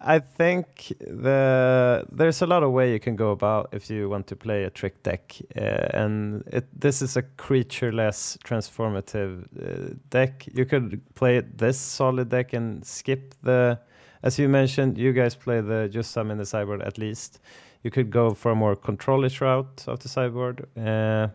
[0.00, 4.26] I think the there's a lot of way you can go about if you want
[4.26, 5.60] to play a trick deck, uh,
[5.94, 10.46] and it this is a creatureless transformative uh, deck.
[10.52, 13.78] You could play this solid deck and skip the,
[14.22, 17.40] as you mentioned, you guys play the just summon the sideboard at least.
[17.82, 20.66] You could go for a more controlish route of the sideboard.
[20.76, 21.28] Uh,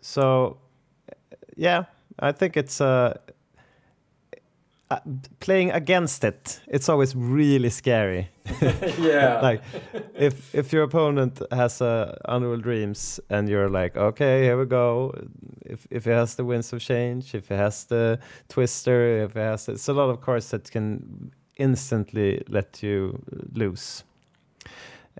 [0.00, 0.56] so,
[1.56, 1.84] yeah,
[2.18, 3.20] I think it's a
[4.92, 5.00] uh,
[5.40, 8.28] playing against it, it's always really scary.
[8.98, 9.40] yeah.
[9.42, 9.62] like
[10.14, 15.14] if if your opponent has a Unreal Dreams and you're like, okay, here we go.
[15.64, 19.40] If if it has the Winds of Change, if it has the Twister, if it
[19.40, 23.22] has it's a lot of cards that can instantly let you
[23.54, 24.04] lose.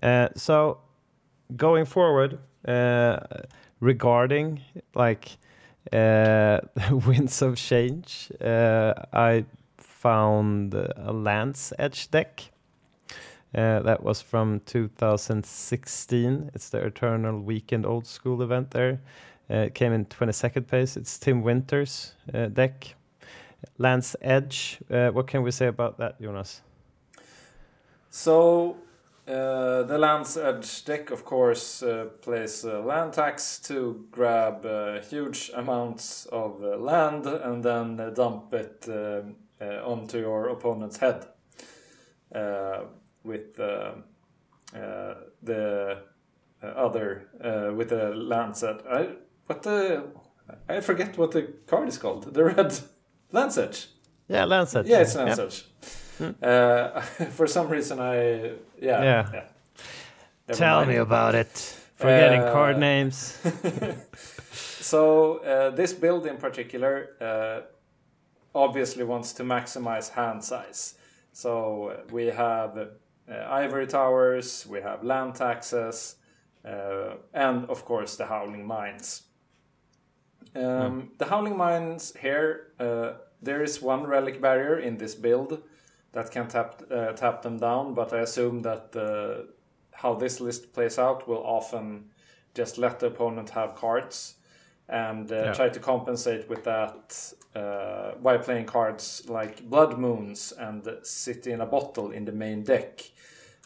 [0.01, 0.77] Uh, so
[1.55, 3.19] going forward, uh,
[3.79, 4.61] regarding
[4.95, 5.37] like
[5.91, 6.59] uh,
[7.07, 9.45] Winds of Change, uh, I
[10.03, 12.51] found a Land's Edge deck.
[13.55, 16.51] Uh, that was from 2016.
[16.53, 18.99] It's the Eternal Weekend Old School event there.
[19.49, 20.97] Uh, it came in 22nd place.
[20.97, 22.95] It's Tim Winters' uh, deck.
[23.77, 24.79] Land's Edge.
[24.91, 26.61] Uh, what can we say about that, Jonas?
[28.09, 28.75] So
[29.25, 34.99] uh, the Land's Edge deck, of course, uh, plays uh, land tax to grab uh,
[34.99, 39.35] huge amounts of uh, land and then dump it um
[39.85, 41.25] onto your opponent's head
[42.35, 42.81] uh,
[43.23, 43.91] with uh,
[44.75, 45.97] uh, the
[46.61, 48.81] other uh, with the Lancet.
[48.89, 49.09] I
[49.47, 50.03] what the
[50.69, 52.33] I forget what the card is called.
[52.33, 52.73] The red
[53.31, 53.87] Land's Edge.
[54.29, 54.85] Yeah, Lancet.
[54.85, 55.63] Yeah, it's Lancet.
[56.41, 59.43] Uh, for some reason, I yeah Yeah.
[60.47, 60.89] Never Tell mind.
[60.89, 61.79] me about it.
[61.95, 63.37] Forgetting Uh, card names.
[64.83, 67.61] So uh, this build in particular uh,
[68.53, 70.95] obviously wants to maximize hand size.
[71.31, 72.87] So we have uh,
[73.49, 76.15] ivory towers, we have land taxes,
[76.65, 79.23] uh, and of course the howling mines.
[80.55, 85.63] Um, The howling mines here, uh, there is one relic barrier in this build
[86.11, 89.45] that can tap uh, tap them down, but I assume that uh,
[89.91, 92.11] how this list plays out will often
[92.53, 94.35] just let the opponent have cards
[94.89, 95.53] and uh, Yeah.
[95.53, 101.61] try to compensate with that uh, by playing cards like Blood Moons and City in
[101.61, 103.01] a Bottle in the main deck.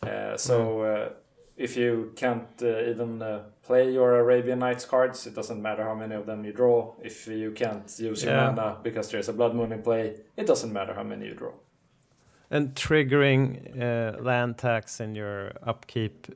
[0.04, 1.10] Uh, so uh,
[1.56, 5.96] if you can't uh, even uh, play your Arabian Nights cards, it doesn't matter how
[5.96, 6.94] many of them you draw.
[7.02, 8.52] If you can't use your Yeah.
[8.52, 11.54] mana because there's a Blood Moon in play, it doesn't matter how many you draw.
[12.50, 16.28] And triggering uh, land tax in your upkeep,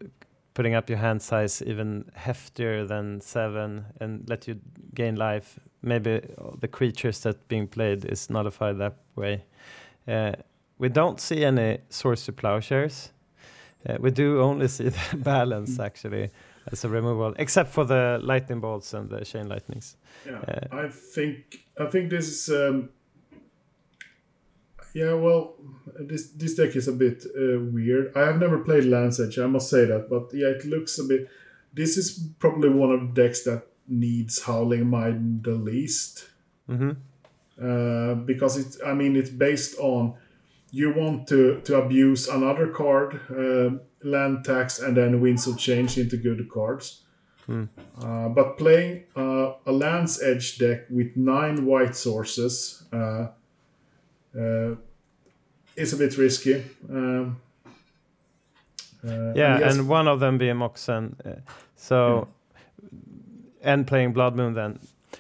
[0.54, 4.60] putting up your hand size even heftier than seven, and let you
[4.94, 5.60] gain life.
[5.82, 6.22] Maybe
[6.60, 9.46] the creatures that being played is nullified that way.
[10.08, 10.34] Uh,
[10.78, 13.12] we don't see any swords to plowshares.
[13.88, 16.30] Uh, we do only see the balance actually
[16.72, 19.96] as a removal, except for the lightning bolts and the chain lightnings.
[20.26, 22.50] Yeah, Uh, I think I think this is.
[22.50, 22.90] Um,
[24.94, 25.56] yeah, well,
[26.00, 28.12] this this deck is a bit uh, weird.
[28.16, 31.04] I have never played Land's Edge, I must say that, but yeah, it looks a
[31.04, 31.30] bit.
[31.74, 36.28] This is probably one of the decks that needs Howling Mine the least
[36.70, 36.92] Mm-hmm.
[37.62, 40.14] uh, because it's, I mean, it's based on
[40.72, 43.72] you want to to abuse another card, uh,
[44.08, 47.04] land tax, and then Winds of Change into good cards.
[47.50, 53.28] Uh, but playing uh, a Land's Edge deck with nine white sources uh,
[54.34, 56.64] is a bit risky.
[56.90, 57.38] Um,
[59.04, 61.16] uh, Yeah, yes- and one of them being Moxen.
[61.26, 61.40] Uh,
[61.76, 62.28] so,
[63.62, 64.80] and playing Blood Moon then.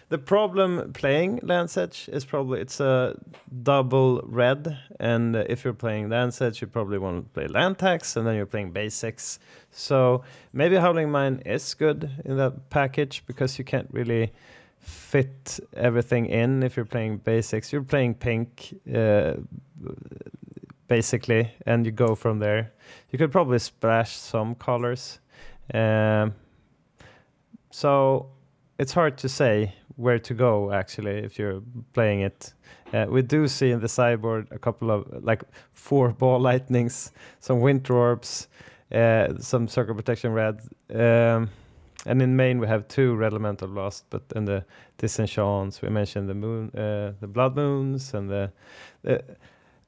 [0.10, 3.15] The problem playing Land's Edge is probably it's a
[3.63, 7.78] double red, and uh, if you're playing Land's Edge, you probably want to play land
[7.78, 9.39] tax, and then you're playing basics.
[9.71, 14.32] So maybe Howling Mine is good in that package because you can't really
[14.82, 17.72] fit everything in if you're playing basics.
[17.72, 19.36] You're playing pink, uh,
[20.88, 22.74] basically, and you go from there.
[23.12, 25.20] You could probably splash some colors.
[25.74, 26.34] Um,
[27.70, 28.32] so
[28.78, 31.62] it's hard to say where to go actually if you're
[31.94, 32.54] playing it.
[32.94, 37.62] Uh, we do see in the sideboard a couple of like four ball lightnings, some
[37.62, 38.48] winter orbs,
[38.91, 40.60] uh, some circle protection red,
[40.94, 41.50] um,
[42.05, 44.05] and in main we have two red elemental lost.
[44.09, 44.65] But in the
[44.97, 48.51] disenchants we mentioned the moon, uh, the blood moons, and the,
[49.03, 49.23] the.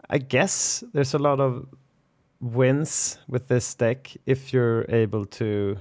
[0.10, 1.66] I guess there's a lot of
[2.42, 5.78] wins with this deck if you're able to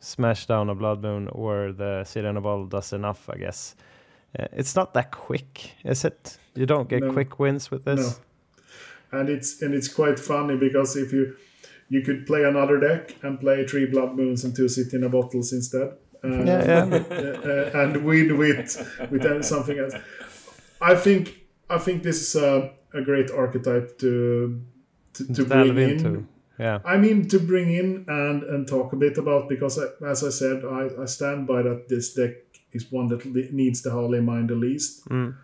[0.00, 3.74] smash down a blood moon or the Syrian ball does enough, I guess.
[4.38, 6.38] Uh, it's not that quick, is it?
[6.54, 7.12] You don't get No.
[7.12, 8.20] quick wins with this.
[9.12, 9.18] No.
[9.20, 11.34] and it's and it's quite funny because if you
[11.92, 15.08] you could play another deck and play three blood moons and two sit in a
[15.08, 15.88] bottles instead.
[16.24, 16.84] Uh, Yeah, yeah.
[17.50, 18.70] uh, and win with
[19.10, 19.94] with something else.
[20.80, 21.22] I think
[21.68, 24.12] I think this is a, a great archetype to
[25.14, 26.08] to, to Delve bring into.
[26.08, 26.28] in.
[26.58, 26.78] Yeah.
[26.84, 30.30] I mean to bring in and and talk a bit about because I, as I
[30.30, 32.34] said I, I stand by that this deck
[32.72, 35.08] is one that le- needs the Howling Mine the least.
[35.08, 35.34] Mm.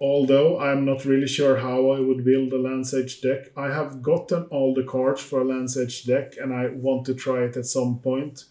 [0.00, 3.50] Although I'm not really sure how I would build a Land's Edge deck.
[3.56, 7.14] I have gotten all the cards for a Land's Edge deck and I want to
[7.14, 8.44] try it at some point.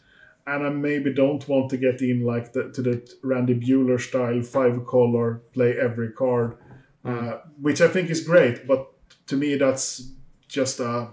[0.47, 4.41] And I maybe don't want to get in like the, to the Randy Buehler style
[4.41, 6.57] five color play every card,
[7.03, 8.67] uh, which I think is great.
[8.67, 8.91] But
[9.27, 10.11] to me, that's
[10.47, 11.09] just a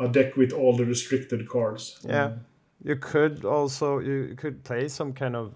[0.00, 1.98] a deck with all the restricted cards.
[2.04, 2.32] Yeah.
[2.84, 5.52] You could also you could play some kind of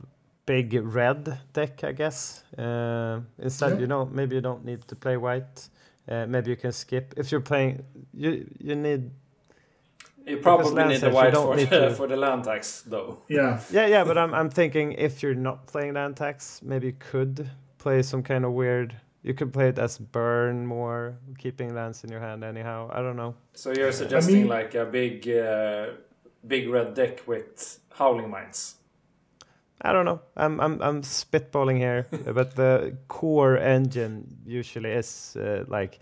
[0.47, 2.43] big red deck, I guess.
[2.59, 3.79] Uh, instead, Yeah.
[3.81, 5.69] you know, maybe you don't need to play white.
[6.09, 7.85] Uh, maybe you can skip if you're playing.
[8.13, 9.11] You you need
[10.27, 12.83] You probably land need the white don't for need the, to- for the land tax,
[12.87, 13.19] though.
[13.29, 14.05] Yeah, yeah yeah.
[14.05, 18.23] But I'm I'm thinking if you're not playing land tax, maybe you could play some
[18.23, 18.95] kind of weird.
[19.25, 22.91] You could play it as burn more, keeping lands in your hand anyhow.
[22.93, 23.35] I don't know.
[23.55, 25.87] So you're suggesting mean- like a big, uh,
[26.45, 28.75] big red deck with howling mines.
[29.83, 30.21] I don't know.
[30.37, 35.99] I'm I'm I'm spitballing here, but the core engine usually is uh, like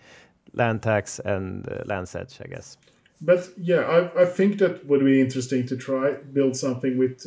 [0.52, 2.76] land tax and uh, Land's Edge, I guess.
[3.22, 7.26] But yeah, I, I think that would be interesting to try build something with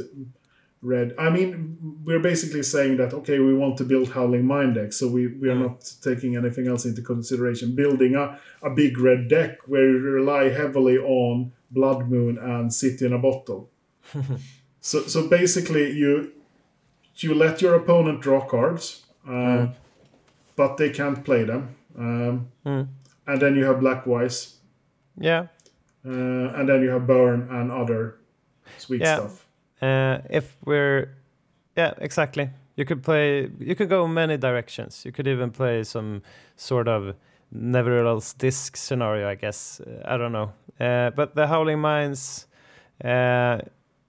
[0.84, 1.16] red.
[1.18, 5.08] I mean, we're basically saying that okay, we want to build Howling Mine deck, so
[5.08, 7.76] we we are not taking anything else into consideration.
[7.76, 13.06] Building a a big red deck where you rely heavily on Blood Moon and City
[13.06, 13.72] in a Bottle.
[14.82, 16.32] so so basically, you
[17.18, 19.68] you let your opponent draw cards, uh,
[20.56, 24.58] but they can't play them, um, and then you have Black Vise,
[25.18, 25.48] Yeah.
[26.06, 26.10] uh,
[26.58, 28.16] and then you have Burn and other
[28.78, 29.16] sweet Yeah.
[29.16, 29.46] stuff.
[29.82, 31.10] Uh, if we're,
[31.78, 32.50] yeah, exactly.
[32.76, 33.50] You could play.
[33.60, 35.06] You could go many directions.
[35.06, 36.22] You could even play some
[36.56, 37.16] sort of
[37.52, 39.30] Nevertheless disc scenario.
[39.30, 40.54] I guess uh, I don't know.
[40.80, 42.48] Uh, but the Howling Mines,
[43.04, 43.60] uh,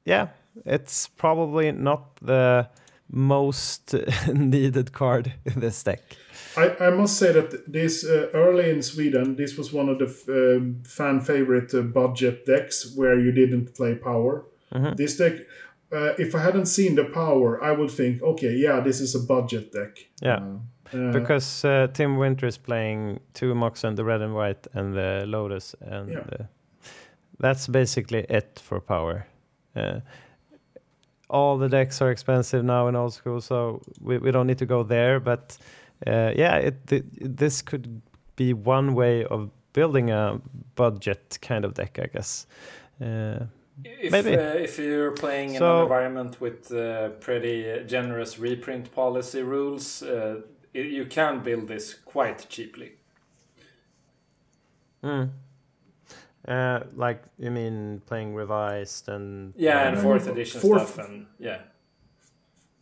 [0.06, 0.28] yeah,
[0.64, 2.68] it's probably not the
[3.14, 3.94] most
[4.32, 6.00] needed card in this deck.
[6.56, 10.06] I, I must say that this uh, early in Sweden, this was one of the
[10.06, 14.44] f- um, fan favorite uh, budget decks where you didn't play power.
[14.96, 15.34] This deck,
[15.92, 19.20] uh, if I hadn't seen the power, I would think, okay, yeah, this is a
[19.20, 19.98] budget deck.
[20.20, 20.40] Yeah.
[20.92, 25.24] Uh, because uh, Tim Winter is playing two Moxen, the red and white, and the
[25.26, 26.18] Lotus, and Yeah.
[26.40, 26.44] uh,
[27.38, 29.26] that's basically it for power.
[31.34, 34.66] All the decks are expensive now in old school, so we, we don't need to
[34.66, 35.20] go there.
[35.20, 35.58] But
[36.06, 38.00] uh, yeah, it, th- this could
[38.36, 40.40] be one way of building a
[40.74, 42.46] budget kind of deck, I guess.
[43.00, 43.46] Uh,
[43.84, 44.36] If, Maybe.
[44.36, 50.42] Uh, if you're playing in an environment with uh, pretty generous reprint policy rules, uh,
[50.72, 52.92] you can build this quite cheaply.
[55.02, 55.28] mm.
[56.46, 61.60] Uh, like you mean playing revised and Yeah, and fourth edition fourth- stuff, and yeah,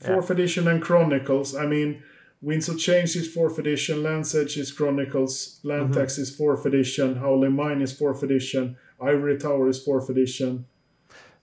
[0.01, 1.55] Fourth edition and Chronicles.
[1.55, 2.03] I mean,
[2.41, 7.17] Winds of Change is fourth edition, Land's Edge is Chronicles, Land Tax is fourth edition,
[7.17, 10.67] Howling Mine is fourth edition, Ivory Tower is fourth edition.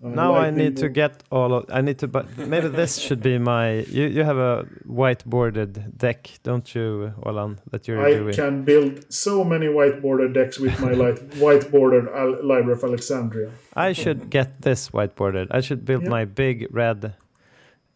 [0.01, 1.65] Now I need to get all of.
[1.69, 2.07] I need to.
[2.07, 3.79] But maybe this should be my.
[3.91, 7.57] You you have a whitebordered deck, don't you, Olan?
[7.71, 8.33] That you're I doing.
[8.33, 13.49] can build so many whitebordered decks with my light whitebordered Al- Library of Alexandria.
[13.75, 15.47] I should get this whitebordered.
[15.51, 16.09] I should build Yeah.
[16.09, 17.13] my big red,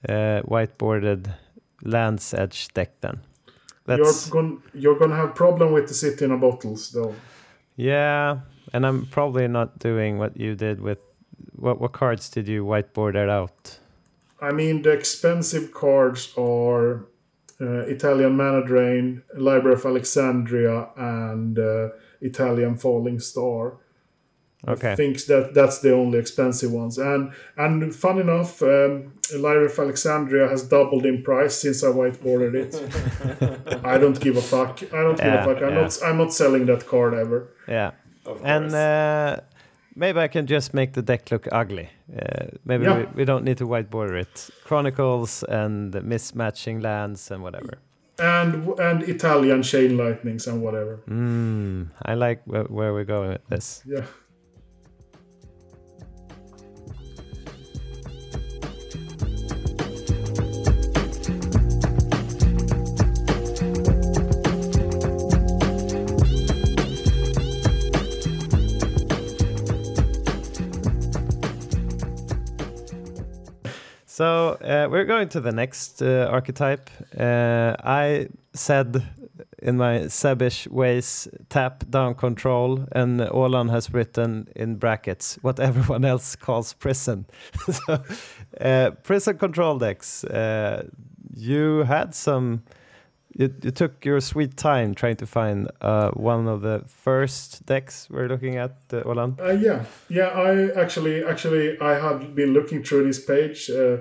[0.10, 1.34] uh, whitebordered
[1.84, 3.20] Land's Edge deck then.
[3.88, 7.16] You're That's going you're gonna have problem with the city in a bottles though.
[7.78, 8.40] yeah,
[8.74, 11.00] and I'm probably not doing what you did with.
[11.56, 13.80] What what cards did you whiteboard it out?
[14.42, 17.06] I mean the expensive cards are
[17.62, 21.90] uh, Italian Mana Drain, Library of Alexandria, and uh,
[22.22, 23.74] Italian Falling Star.
[24.66, 24.96] I Okay.
[24.96, 26.98] think that that's the only expensive ones.
[26.98, 32.56] And and fun enough, um, Library of Alexandria has doubled in price since I whitebordered
[32.56, 32.74] it.
[33.94, 34.82] I don't give a fuck.
[34.94, 35.58] I don't give a fuck.
[35.62, 35.82] I'm yeah.
[35.82, 35.98] not.
[36.06, 37.50] I'm not selling that card ever.
[37.68, 37.92] Yeah.
[38.26, 39.42] of And uh,
[39.96, 41.90] maybe I can just make the deck look ugly.
[42.16, 42.98] Uh, maybe Yeah.
[42.98, 44.50] we, we don't need to whiteboard it.
[44.66, 47.78] Chronicles and mismatching lands and whatever.
[48.20, 51.00] And and Italian chain lightnings and whatever.
[51.10, 53.82] Mm, I like where, where we're going with this.
[53.86, 54.06] Yeah.
[74.14, 76.92] So uh, we're going to the next uh, archetype.
[77.20, 79.02] Uh, I said
[79.58, 86.06] in my Sebish ways, tap down control, and Olan has written in brackets what everyone
[86.06, 87.26] else calls prison.
[87.72, 88.04] so,
[88.62, 90.24] uh, prison control decks.
[90.26, 90.88] Uh,
[91.34, 92.62] you had some.
[93.36, 98.08] You, you took your sweet time trying to find uh, one of the first decks
[98.10, 99.38] we're looking at, uh.
[99.40, 100.28] Uh, yeah, yeah.
[100.28, 103.70] I actually, actually, I had been looking through this page.
[103.70, 103.98] Uh,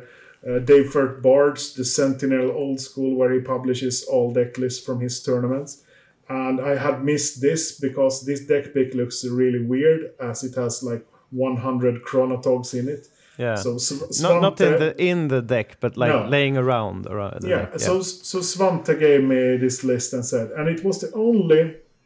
[0.47, 5.01] uh, Dave Furt Bards, the Sentinel Old School, where he publishes all deck lists from
[5.01, 5.85] his tournaments,
[6.29, 10.83] and I had missed this because this deck pick looks really weird, as it has
[10.83, 13.09] like 100 Chronatogs in it.
[13.43, 13.57] Yeah.
[13.57, 16.29] So Sv- not not in the in the deck, but like No.
[16.37, 17.41] laying around around.
[17.43, 20.99] the yeah, deck, so so Svante gave me this list and said, and it was
[21.01, 21.63] the only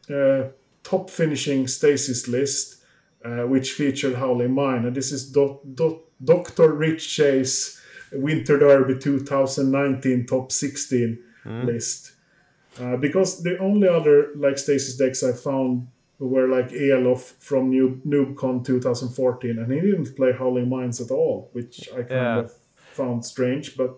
[0.09, 0.49] uh,
[0.83, 2.75] top finishing stasis list
[3.25, 6.73] uh, which featured Howling Mine, and this is Do- Do- Dr.
[6.73, 7.79] Rich Chase
[8.13, 11.17] Winter Derby 2019 top 16
[11.65, 12.11] list.
[12.79, 15.87] Uh, because the only other like stasis decks I found
[16.19, 21.49] were like Elof from New NoobCon 2014, and he didn't play Howling Mines at all,
[21.53, 22.39] which I kind Yeah.
[22.39, 22.51] of
[22.93, 23.95] found strange, but.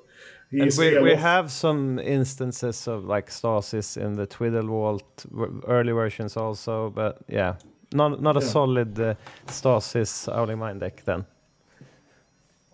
[0.51, 5.25] He And is we, we have some instances of like stasis in the Twiddle Vault
[5.67, 7.53] early versions also, but yeah,
[7.93, 8.51] not not a Yeah.
[8.51, 9.13] solid uh,
[9.47, 11.25] stasis Howling Mine deck then.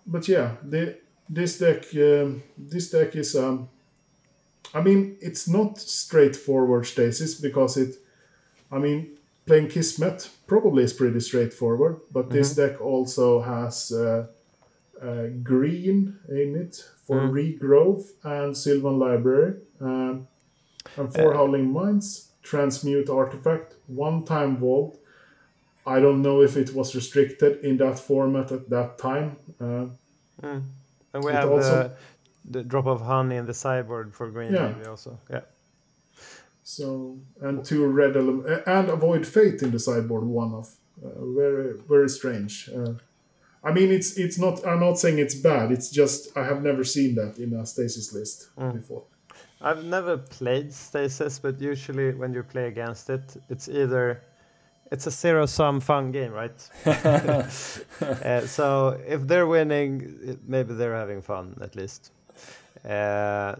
[0.05, 0.95] but yeah, the
[1.29, 3.67] this deck, um, this deck is, um,
[4.73, 7.95] I mean, it's not straightforward stasis because it,
[8.71, 9.14] I mean,
[9.45, 14.27] playing Kismet probably is pretty straightforward, but this deck also has uh,
[15.01, 20.27] uh, green in it for regrowth and Sylvan Library, um,
[20.97, 24.97] and four Howling Mines, Transmute Artifact, one time Vault.
[25.85, 29.37] I don't know if it was restricted in that format at that time.
[29.61, 29.85] Uh,
[31.13, 31.91] And we have also-
[32.43, 34.69] the, drop of honey in the sideboard for green Yeah.
[34.71, 35.19] maybe also.
[35.29, 35.41] Yeah.
[36.65, 40.77] So and two red ele- uh, and avoid fate in the sideboard one off.
[40.97, 42.69] Uh, very very strange.
[42.75, 42.93] Uh,
[43.63, 45.71] I mean it's it's not I'm not saying it's bad.
[45.71, 49.03] It's just I have never seen that in a stasis list before.
[49.61, 54.21] I've never played Stasis, but usually when you play against it, it's either
[54.91, 56.69] it's a zero sum fun game, right?
[56.85, 62.11] uh, so if they're winning, maybe they're having fun at least.
[62.87, 63.55] Uh,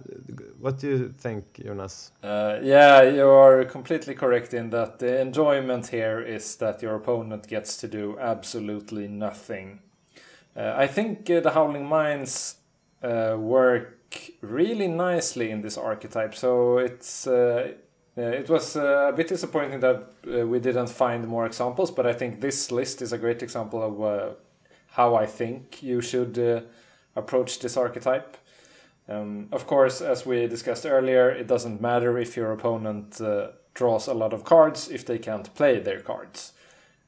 [0.60, 2.12] what do you think, Jonas?
[2.22, 7.48] Uh, yeah, you are completely correct in that the enjoyment here is that your opponent
[7.48, 9.80] gets to do absolutely nothing.
[10.56, 12.58] Uh, I think the Howling Mines
[13.02, 13.98] work
[14.42, 17.28] really nicely in this archetype, so it's.
[18.18, 22.72] It was a bit disappointing that we didn't find more examples, but I think this
[22.72, 24.38] list is a great example of
[24.92, 26.66] how I think you should
[27.18, 28.38] approach this archetype.
[29.08, 34.08] Um, of course, as we discussed earlier, it doesn't matter if your opponent uh, draws
[34.08, 36.54] a lot of cards if they can't play their cards.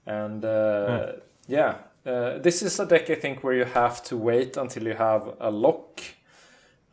[0.05, 1.13] And uh,
[1.47, 1.75] yeah,
[2.05, 5.33] uh, this is a deck I think where you have to wait until you have
[5.39, 6.01] a lock,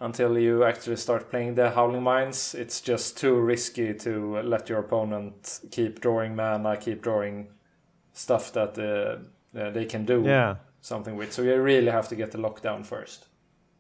[0.00, 2.54] until you actually start playing the Howling Mines.
[2.54, 7.48] It's just too risky to let your opponent keep drawing mana, keep drawing
[8.14, 10.56] stuff that uh, uh, they can do Yeah.
[10.80, 11.32] something with.
[11.32, 13.26] So you really have to get the lockdown first.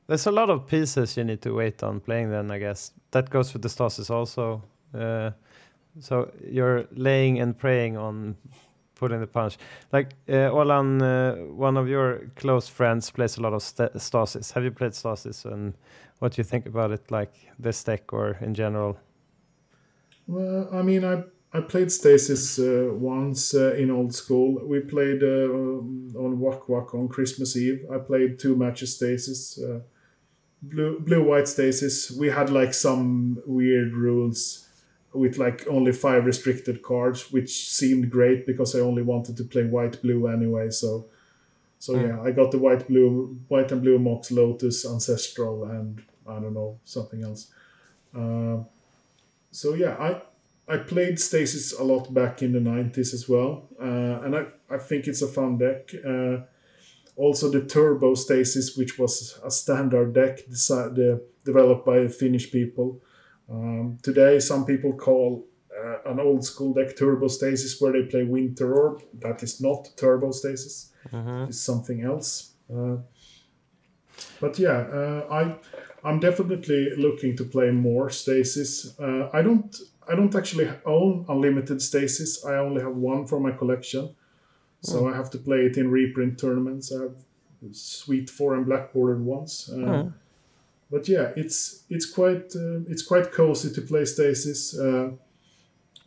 [0.06, 2.92] There's a lot of pieces you need to wait on playing then, I guess.
[3.10, 4.62] That goes with the Stasis also.
[4.92, 5.30] Uh,
[6.00, 8.36] so you're laying and praying on
[8.94, 9.56] putting the punch.
[9.92, 14.52] Like, uh, Olan, uh, one of your close friends plays a lot of sta Stasis.
[14.52, 15.74] Have you played Stasis and
[16.18, 18.98] what do you think about it, like this deck or in general?
[20.26, 24.60] Well, I mean, I I played Stasis uh, once uh, in old school.
[24.66, 25.48] We played uh,
[26.24, 27.86] on Wak Wak on Christmas Eve.
[27.92, 29.80] I played two matches Stasis, uh,
[30.70, 32.10] blue blue white Stasis.
[32.10, 34.66] We had like some weird rules
[35.12, 39.64] with like only five restricted cards, which seemed great because I only wanted to play
[39.64, 40.70] white blue anyway.
[40.70, 41.06] So,
[41.78, 46.40] so yeah, I got the white blue white and blue Mox Lotus Ancestral and I
[46.40, 47.52] don't know something else.
[48.16, 48.64] Uh,
[49.50, 50.22] so yeah, I
[50.66, 54.78] I played Stasis a lot back in the '90s as well, uh, and I I
[54.78, 55.90] think it's a fun deck.
[56.04, 56.38] Uh,
[57.16, 63.00] also, the Turbo Stasis, which was a standard deck desi- the, developed by Finnish people.
[63.50, 65.46] Um, today, some people call
[65.76, 69.02] uh, an old school deck Turbo Stasis, where they play Winter Orb.
[69.20, 70.92] That is not Turbo Stasis.
[71.48, 72.52] It's something else.
[72.72, 72.96] Uh,
[74.40, 75.56] but yeah, uh, I
[76.06, 78.98] I'm definitely looking to play more stasis.
[78.98, 79.74] Uh, I don't
[80.08, 82.44] I don't actually own unlimited stasis.
[82.44, 84.14] I only have one for my collection,
[84.84, 86.92] so I have to play it in reprint tournaments.
[86.92, 87.16] I have
[87.72, 89.70] sweet four and black bordered ones.
[89.72, 90.10] Uh,
[90.90, 94.78] But yeah, it's it's quite uh, it's quite cozy to play stasis.
[94.78, 95.06] Uh,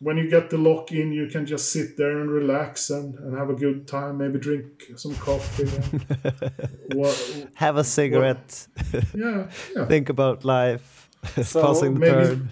[0.00, 3.36] when you get the lock in, you can just sit there and relax and, and
[3.36, 4.12] have a good time.
[4.18, 4.64] Maybe drink
[4.96, 5.66] some coffee.
[6.94, 8.68] what, Have a cigarette,
[9.14, 9.86] yeah, yeah.
[9.92, 11.08] think about life,
[11.42, 12.48] So passing the maybe- turn.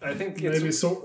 [0.00, 1.04] I think it's Maybe so.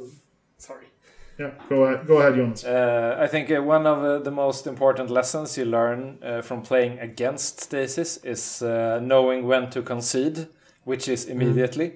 [1.37, 1.51] Sorry.
[1.51, 2.63] Yeah, go ahead, go ahead, Jonas.
[2.63, 6.61] Uh, I think uh, one of uh, the most important lessons you learn uh, from
[6.61, 10.47] playing against stasis is uh, knowing when to concede,
[10.85, 11.93] which is immediately.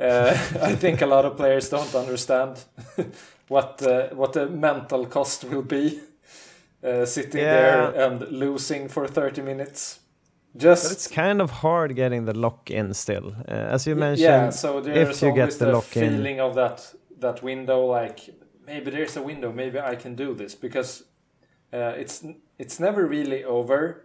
[0.00, 2.64] Uh, I think a lot of players don't understand
[3.48, 6.00] what uh, what the mental cost will be
[6.84, 7.50] uh, sitting Yeah.
[7.50, 10.00] there and losing for 30 minutes.
[10.56, 13.34] Just But it's kind of hard getting the lock in still.
[13.48, 16.10] Uh, as you mentioned, yeah, so there's if you always get the the lock in.
[16.10, 18.20] feeling of that that window, like
[18.66, 21.04] maybe there's a window, maybe I can do this because
[21.72, 22.24] uh, it's
[22.58, 24.02] it's never really over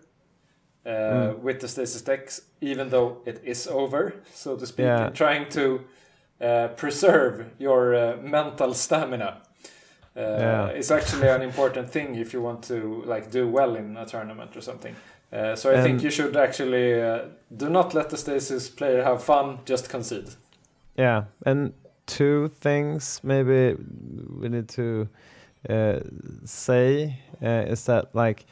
[0.86, 1.40] uh, Mm.
[1.44, 4.86] with the stasis decks, even though it is over, so to speak.
[4.86, 5.06] Yeah.
[5.06, 5.82] and Trying to
[6.42, 9.42] uh, preserve your uh, mental stamina.
[10.18, 10.78] Uh, Yeah.
[10.78, 14.58] is actually an important thing if you want to like do well in a tournament
[14.58, 14.96] or something.
[15.34, 17.00] Uh, so I think you should actually
[17.58, 20.28] do not let the stasis player have fun, just concede.
[20.98, 21.74] Yeah, and
[22.06, 23.76] two things maybe
[24.40, 25.08] we need to
[25.70, 26.00] uh,
[26.46, 28.46] say uh, is that like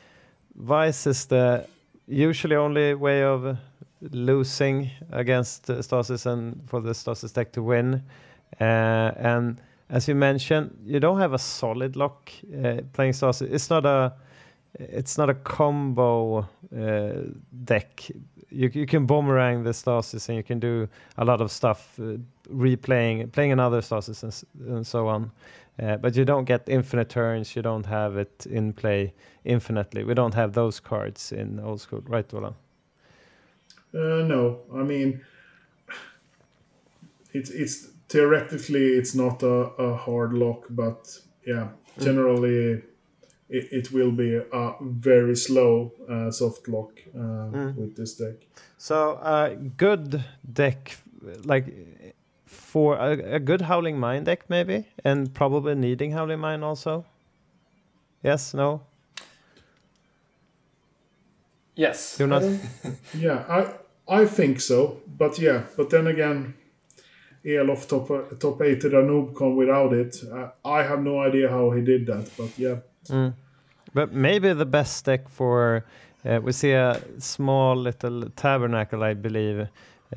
[0.56, 1.66] Vise is the
[2.08, 3.58] usually only way of
[4.02, 8.04] losing against uh, Stasis and for the Stasis deck to win.
[8.60, 12.32] Uh, and as you mentioned, you don't have a solid lock
[12.64, 13.50] uh, playing Stasis.
[13.50, 14.14] It's not a
[14.76, 17.12] it's not a combo uh,
[17.64, 18.10] deck.
[18.50, 20.88] You you can boomerang the Stasis and you can do
[21.18, 22.00] a lot of stuff,
[22.52, 25.32] replaying playing another Stasis and, and so on.
[25.82, 27.56] Uh, but you don't get infinite turns.
[27.56, 29.14] You don't have it in play
[29.46, 30.04] infinitely.
[30.04, 32.54] We don't have those cards in old school, right, Ola?
[33.94, 35.22] Uh, no, I mean,
[37.34, 42.84] it's it's theoretically it's not a, a hard lock, but yeah, generally
[43.50, 48.36] it, it will be a very slow uh, soft lock uh, with this deck.
[48.78, 50.24] So a good
[50.54, 50.98] deck,
[51.44, 51.66] like
[52.60, 57.06] for a, a good Howling Mine deck, maybe, and probably needing Howling Mine also.
[58.24, 58.82] Yes, no,
[61.76, 62.18] Yes.
[62.18, 62.60] Jonas.
[63.14, 66.54] Yeah, I I think so, but yeah, but then again,
[67.46, 70.22] Elof top top eight to Danube come without it.
[70.32, 73.32] Uh, I have no idea how he did that, but yeah.
[73.94, 75.86] But maybe the best deck for
[76.26, 79.68] uh, we see a small little tabernacle, I believe,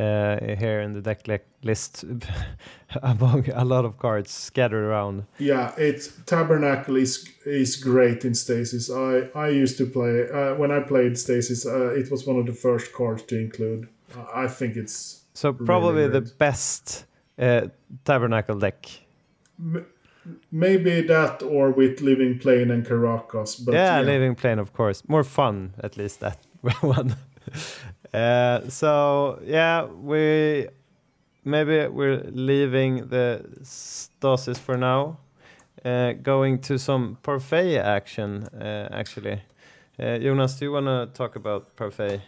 [0.01, 2.05] uh, here in the deck li- list
[3.03, 5.25] among a lot of cards scattered around.
[5.39, 8.91] Yeah, it's Tabernacle is is great in Stasis.
[8.91, 11.67] I I used to play uh, when I played Stasis.
[11.67, 13.89] Uh, it was one of the first cards to include.
[14.35, 17.07] I think it's So probably the best
[17.39, 17.69] uh,
[18.05, 18.87] tabernacle deck.
[20.51, 23.65] maybe that or with Living Plane and Karakas.
[23.65, 25.03] But yeah, yeah, living plane, of course.
[25.09, 26.39] More fun, at least that
[26.81, 27.17] one.
[28.15, 30.69] uh, so yeah, we
[31.45, 35.18] maybe we're leaving the stasis for now.
[35.84, 39.43] Uh, going to some parfait action, uh, actually.
[39.99, 42.20] Uh, Jonas, do you want to talk about parfait?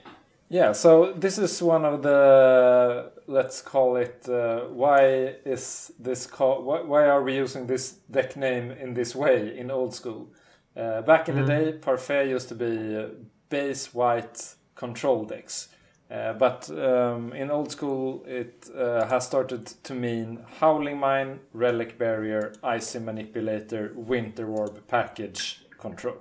[0.48, 6.62] Yeah, so this is one of the let's call it uh, why is this call
[6.62, 10.28] why, why are we using this deck name in this way in old school?
[10.76, 13.06] Uh, back in the day, Parfait used to be uh,
[13.48, 15.68] base white control decks,
[16.11, 21.98] uh, but um, in old school it uh, has started to mean Howling Mine, Relic
[21.98, 26.16] Barrier, Icy Manipulator, Winter Orb package control.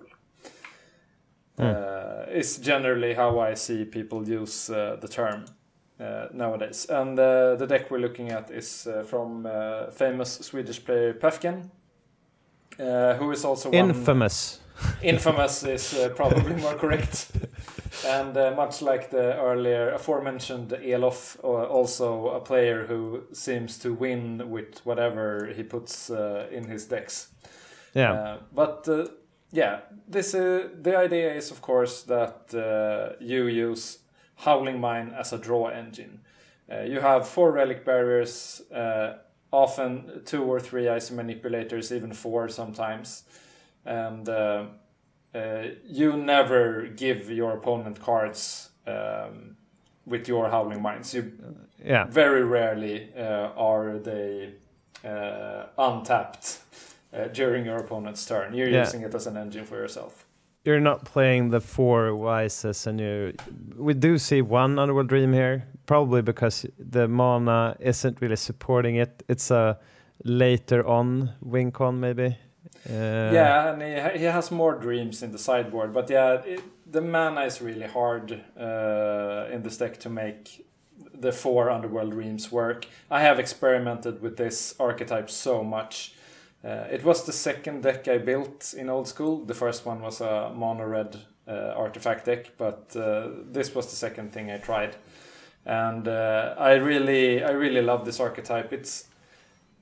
[1.59, 5.45] Uh, is generally how I see people use uh, the term
[5.99, 6.87] uh, nowadays.
[6.89, 9.47] And uh, the deck we're looking at is from
[9.91, 11.69] famous Swedish player Pefkin,
[12.79, 14.03] uh, who is also one-
[15.01, 15.63] Infamous.
[15.63, 17.31] is uh, probably more correct.
[18.05, 23.93] And uh, much like the earlier aforementioned Elof, uh, also a player who seems to
[23.93, 27.29] win with whatever he puts uh, in his decks.
[27.93, 28.13] Yeah.
[28.13, 29.07] Uh, but uh,
[29.51, 33.99] yeah, this uh, the idea is of course that uh, you use
[34.37, 36.19] Howling Mine as a draw engine.
[36.87, 39.17] You have four relic barriers, uh,
[39.51, 43.25] often two or three icy manipulators, even four sometimes,
[43.85, 44.65] and uh,
[45.35, 49.55] uh, you never give your opponent cards um,
[50.05, 51.13] with your Howling Mines.
[51.13, 51.31] You
[51.83, 52.05] yeah.
[52.05, 54.53] very rarely uh, are they
[55.03, 56.59] uh, untapped
[57.13, 58.53] uh, during your opponent's turn.
[58.53, 58.83] You're Yeah.
[58.85, 60.25] using it as an engine for yourself.
[60.65, 63.33] You're not playing the four wises, and you.
[63.77, 69.23] We do see one Underworld Dream here, probably because the mana isn't really supporting it.
[69.27, 69.77] It's a
[70.23, 72.37] later on win con, maybe.
[72.89, 76.61] Uh, yeah, and he, he has more dreams in the sideboard, but yeah, it,
[76.91, 80.65] the mana is really hard uh, in this deck to make
[81.13, 82.85] the four Underworld Dreams work.
[83.09, 86.13] I have experimented with this archetype so much.
[86.63, 89.45] Uh, it was the second deck I built in old school.
[89.45, 91.17] The first one was a mono red
[91.47, 94.97] uh, artifact deck, but uh, this was the second thing I tried,
[95.65, 98.73] and I really, I really love this archetype.
[98.73, 99.05] It's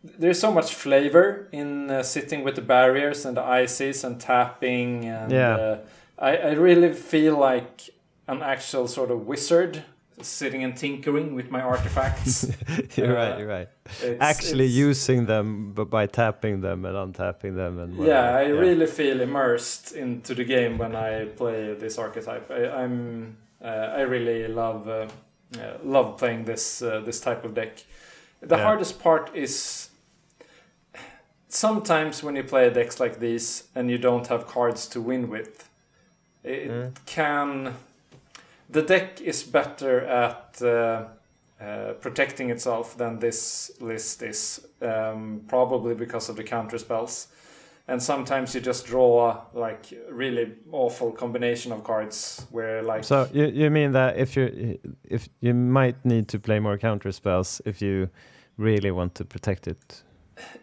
[0.04, 5.06] there's so much flavor in uh, sitting with the barriers and the ices and tapping
[5.06, 5.56] and Yeah.
[5.56, 5.78] uh,
[6.18, 7.89] I, I really feel like
[8.28, 9.84] an actual sort of wizard
[10.22, 12.45] sitting and tinkering with my artifacts.
[12.95, 13.39] you're Uh, right.
[13.39, 13.70] You're right.
[14.04, 18.43] It's- Actually, it's- using them, but by tapping them and untapping them, and yeah, I
[18.43, 18.60] whatever.
[18.62, 22.52] really feel immersed into the game when I play this archetype.
[22.52, 23.68] I, I'm uh,
[23.99, 25.08] I really love uh,
[25.60, 27.84] uh, love playing this uh, this type of deck.
[28.41, 28.64] The Yeah.
[28.64, 29.81] hardest part is
[31.54, 35.70] sometimes when you play decks like these and you don't have cards to win with,
[36.43, 37.76] it can.
[38.70, 41.06] The deck is better at uh,
[41.62, 47.28] uh, protecting itself than this list is, um, probably because of the counter spells.
[47.88, 53.45] and sometimes you just draw like really awful combination of cards where like So you
[53.47, 57.82] you mean that if you if you might need to play more counter spells if
[57.82, 58.10] you
[58.58, 60.04] really want to protect it.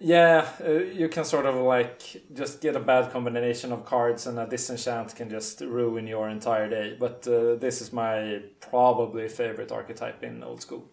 [0.00, 4.38] Yeah, uh, you can sort of like just get a bad combination of cards, and
[4.38, 6.96] a disenchant can just ruin your entire day.
[6.98, 10.84] But uh, this is my probably favorite archetype in old school.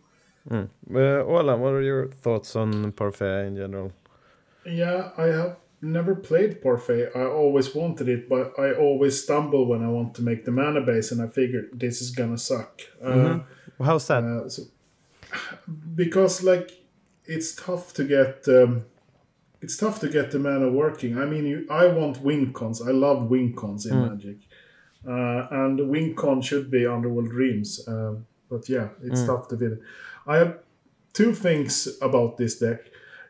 [0.49, 0.69] Mm.
[0.93, 3.91] Uh, Ola, what are your thoughts on Parfait in general?
[4.65, 7.09] Yeah, I have never played Parfait.
[7.15, 10.81] I always wanted it, but I always stumble when I want to make the mana
[10.81, 12.81] base, and I figured this is gonna suck.
[13.03, 13.39] Uh,
[13.83, 14.23] How's that?
[14.23, 14.63] uh, so,
[15.95, 16.84] because like
[17.28, 18.86] it's tough to get um,
[19.61, 21.17] it's tough to get the mana working.
[21.17, 22.82] I mean, you, I want win cons.
[22.82, 24.38] I love win cons in Magic,
[25.07, 27.88] uh, and win con should be Underworld Dreams.
[27.88, 28.15] Uh,
[28.49, 29.71] but yeah, it's tough to fit.
[29.73, 29.80] it.
[30.28, 30.59] I have
[31.13, 32.80] two things about this deck.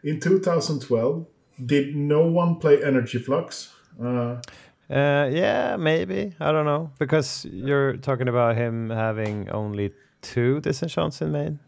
[0.04, 1.26] In 2012,
[1.66, 3.74] did no one play Energy Flux?
[4.02, 4.41] Uh,
[4.88, 6.34] Uh, yeah, maybe.
[6.39, 9.91] I don't know because you're talking about him having only
[10.22, 11.60] two disenchants in main.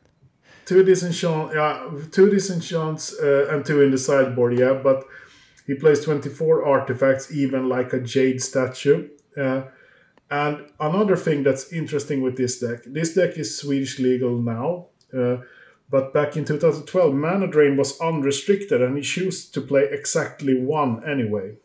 [0.67, 4.73] Two disenchant, yeah, two disenchants uh, and two in the sideboard, yeah.
[4.73, 5.05] But
[5.65, 9.09] he plays twenty four artifacts, even like a jade statue.
[9.35, 9.63] Uh,
[10.29, 14.87] and another thing that's interesting with this deck, this deck is Swedish legal now,
[15.17, 15.37] uh,
[15.89, 21.01] but back in 2012, mana drain was unrestricted, and he chose to play exactly one
[21.09, 21.55] anyway.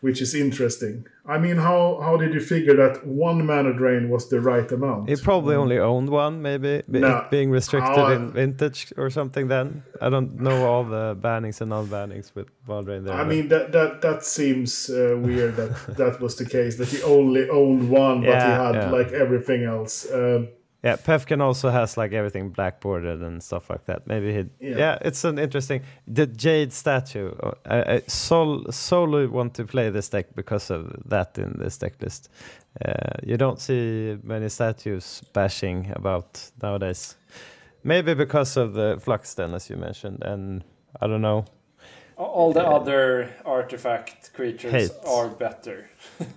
[0.00, 1.04] Which is interesting.
[1.26, 5.10] I mean, how how did you figure that one mana drain was the right amount?
[5.10, 7.26] He probably only owned one, maybe be- No.
[7.30, 9.48] being restricted in vintage or something.
[9.48, 13.14] Then I don't know all the bannings and non-bannings with Valdrain there.
[13.14, 16.88] I but- mean that that that seems uh, weird that that was the case that
[16.88, 18.90] he only owned one, but he had yeah.
[18.90, 20.10] like everything else.
[20.10, 20.48] Um,
[20.82, 24.06] Yeah, Pefkin also has like everything blackbordered and stuff like that.
[24.06, 24.44] Maybe he.
[24.70, 24.98] Yeah, Yeah.
[25.02, 25.82] it's an interesting.
[26.06, 27.32] The Jade statue.
[27.42, 31.76] uh, I, I sol- solely want to play this deck because of that in this
[31.78, 32.30] deck list.
[32.84, 37.16] Uh, you don't see many statues bashing about nowadays.
[37.84, 40.64] Maybe because of the flux, then, as you mentioned, and
[41.02, 41.44] I don't know.
[42.16, 44.90] All the other artifact creatures Hate.
[45.06, 45.88] are better.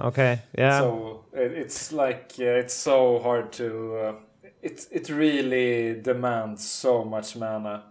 [0.01, 4.15] Okay, yeah, So it, it's like uh, it's so hard to.
[4.63, 7.83] Uh, it it really demands so much mana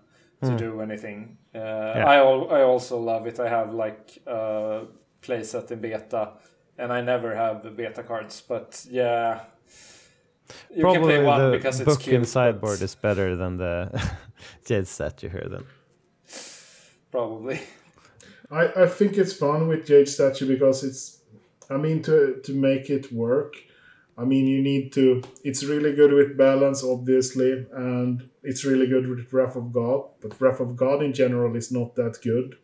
[0.42, 1.38] to do anything.
[1.54, 3.38] Uh, I al- I also love it.
[3.38, 4.86] I have like a
[5.20, 6.32] playset in beta,
[6.78, 8.42] and I never have the beta cards.
[8.48, 9.40] But yeah,
[10.74, 12.14] you can play one the because it's book cute.
[12.16, 13.90] in but sideboard is better than the
[14.66, 15.48] Jade statue here.
[15.48, 15.64] Then.
[17.10, 17.60] probably.
[18.50, 21.18] I I think it's fun with Jade statue because it's.
[21.70, 23.54] I mean to to make it work.
[24.16, 25.22] I mean you need to.
[25.42, 30.04] It's really good with balance, obviously, and it's really good with Wrath of God.
[30.20, 32.56] But Wrath of God in general is not that good.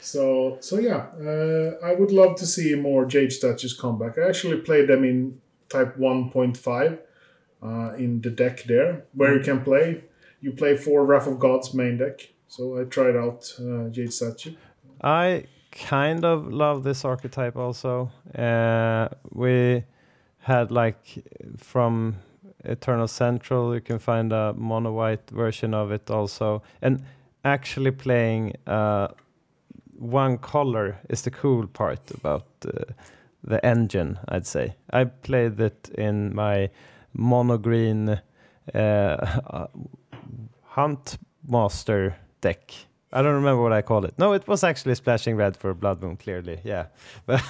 [0.00, 4.18] So so yeah, uh, I would love to see more Jade statues come back.
[4.18, 6.98] I actually played them in Type 1.5
[7.62, 10.04] uh, in the deck there, where you can play.
[10.40, 12.20] You play four Wrath of Gods main deck.
[12.48, 14.54] So I tried out uh, Jade statue.
[15.02, 18.10] I kind of love this archetype also.
[18.36, 19.84] Uh, we
[20.38, 21.24] had like
[21.56, 22.16] from
[22.64, 26.62] Eternal Central, you can find a mono white version of it also.
[26.82, 27.04] And
[27.44, 29.08] actually playing uh,
[29.98, 32.92] one color is the cool part about uh,
[33.44, 34.76] the engine, I'd say.
[34.90, 36.70] I played it in my
[37.12, 38.20] mono green
[38.74, 39.66] uh,
[40.62, 41.18] Hunt
[41.48, 42.72] Master deck.
[43.16, 44.18] I don't remember what I called it.
[44.18, 46.60] No, it was actually splashing red for Blood Moon, clearly.
[46.64, 46.86] Yeah.
[47.26, 47.42] But,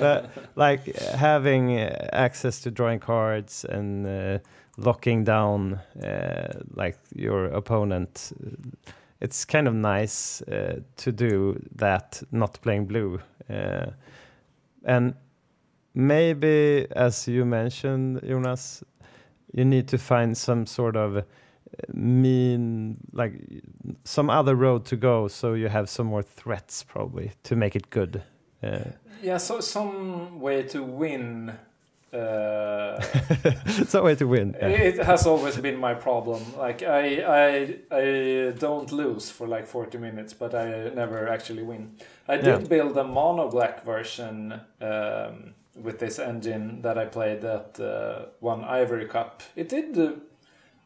[0.00, 4.38] but like having uh, access to drawing cards and uh,
[4.76, 8.90] locking down uh, like your opponent, uh,
[9.20, 13.20] it's kind of nice uh, to do that, not playing blue.
[13.48, 13.90] Uh,
[14.84, 15.14] and
[15.94, 18.82] maybe, as you mentioned, Jonas,
[19.52, 21.24] you need to find some sort of
[21.94, 23.34] mean like
[24.04, 27.90] some other road to go so you have some more threats probably to make it
[27.90, 28.22] good
[28.62, 28.78] uh,
[29.22, 31.52] Yeah, so some way to win.
[32.12, 32.98] Uh,
[33.86, 34.68] some way to win yeah.
[34.68, 36.40] It has always been my problem.
[36.56, 41.96] Like I, I, I don't lose for like forty minutes, but I never actually win.
[42.26, 42.68] I did Yeah.
[42.68, 45.54] build a mono black version um,
[45.84, 49.42] with this engine that I played at uh, one Ivory Cup.
[49.54, 50.12] It did uh,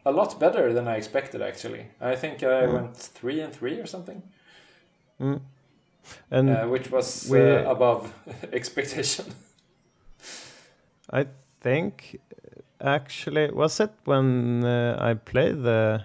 [0.04, 1.42] a lot better than I expected.
[1.42, 2.72] Actually, I think I Mm.
[2.72, 4.22] went three and three or something,
[6.30, 8.12] and uh, which was we- uh, above
[8.52, 9.24] expectation.
[11.10, 11.26] i
[11.60, 12.20] think
[12.80, 16.02] actually was it when uh, i played the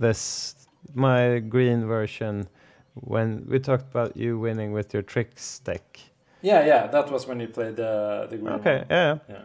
[0.00, 0.54] this
[0.94, 2.48] my green version
[2.94, 5.98] when we talked about you winning with your tricks deck.
[6.42, 8.86] Yeah, yeah, that was when you played the the green Okay, one.
[8.90, 9.18] yeah.
[9.28, 9.44] Yeah.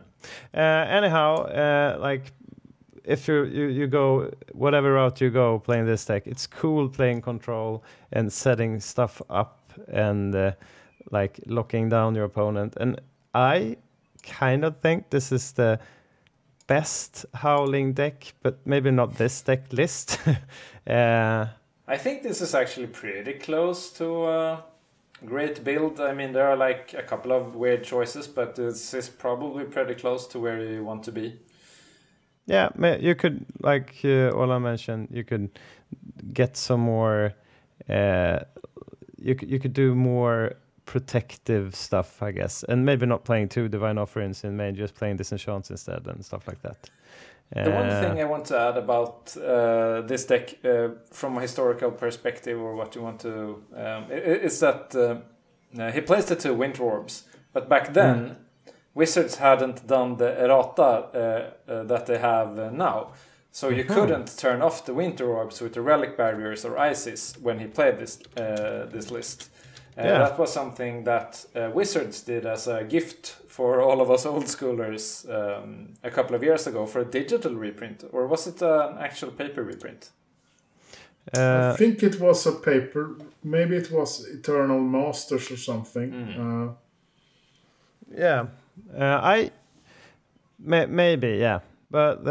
[0.53, 2.33] Uh, anyhow, uh, like
[3.07, 7.21] if you you you go whatever route you go playing this deck, it's cool playing
[7.21, 10.51] control and setting stuff up and uh,
[11.09, 12.75] like locking down your opponent.
[12.77, 12.99] And
[13.33, 13.77] I
[14.23, 15.79] kind of think this is the
[16.67, 20.19] best howling deck, but maybe not this deck list.
[20.87, 21.45] uh,
[21.87, 24.63] I think this is actually pretty close to a
[25.25, 26.01] great build.
[26.01, 29.95] I mean, there are like a couple of weird choices, but this is probably pretty
[29.95, 31.39] close to where you want to be.
[32.47, 32.69] Yeah,
[32.99, 35.49] you could like uh, Ola mentioned, you could
[36.33, 37.33] get some more.
[37.89, 38.39] Uh,
[39.17, 40.53] you could you could do more
[40.85, 45.17] protective stuff, I guess, and maybe not playing two divine offerings in main, just playing
[45.17, 46.89] disenchants instead and stuff like that.
[47.53, 51.41] The one Uh, thing I want to add about uh, this deck, uh, from a
[51.41, 56.53] historical perspective, or what you want to, um, is that uh, he placed the two
[56.53, 57.23] Winter Orbs,
[57.53, 58.35] but back then,
[58.97, 63.11] Wizards hadn't done the errata uh, uh, that they have uh, now.
[63.51, 67.59] So you couldn't turn off the Winter Orbs with the Relic Barriers or Isis when
[67.59, 69.49] he played this uh, this list.
[69.97, 70.19] Uh, Yeah.
[70.19, 74.45] That was something that uh, Wizards did as a gift for all of us old
[74.45, 78.97] schoolers um, a couple of years ago for a digital reprint, or was it an
[78.99, 80.11] actual paper reprint?
[81.37, 83.15] uh, I think it was a paper.
[83.43, 86.13] Maybe it was Eternal Masters or something.
[86.13, 86.73] Uh,
[88.17, 88.45] yeah,
[88.95, 89.51] uh, I
[90.59, 91.59] may, maybe yeah,
[91.89, 92.25] but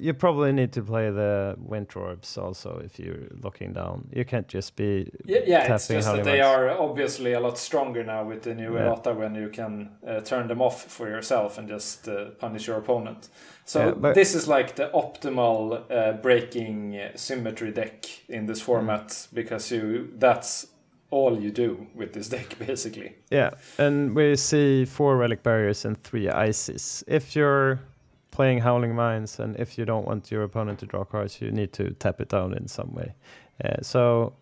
[0.00, 4.08] you probably need to play the winter orbs also if you're looking down.
[4.12, 6.46] You can't just be Yeah, yeah it's just that they Mites.
[6.46, 8.86] are obviously a lot stronger now with the new Yeah.
[8.86, 12.78] errata when you can uh, turn them off for yourself and just uh, punish your
[12.78, 13.28] opponent.
[13.64, 19.28] So Yeah, this is like the optimal uh, breaking uh, symmetry deck in this format
[19.32, 20.66] because you that's
[21.10, 23.16] all you do with this deck basically.
[23.30, 27.04] Yeah, and we see four relic barriers and three ices.
[27.06, 27.80] If you're
[28.30, 31.72] playing Howling Mines and if you don't want your opponent to draw cards, you need
[31.74, 33.14] to tap it down in some way.
[33.64, 34.32] Uh, so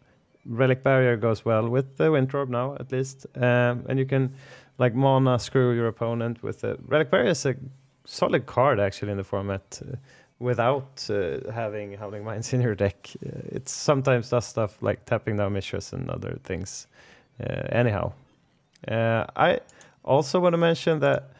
[0.44, 4.34] relic barrier goes well with the Winter Orb now, at least, um, and you can
[4.78, 7.56] like mana screw your opponent with the relic barrier is a
[8.04, 9.80] solid card actually in the format.
[9.82, 9.96] Uh,
[10.40, 15.36] Without uh, having Howling Mines in your deck, uh, it sometimes does stuff like tapping
[15.36, 16.86] down Mishras and other things.
[17.40, 18.12] Uh, anyhow,
[18.86, 19.60] uh, I
[20.04, 21.32] also want to mention that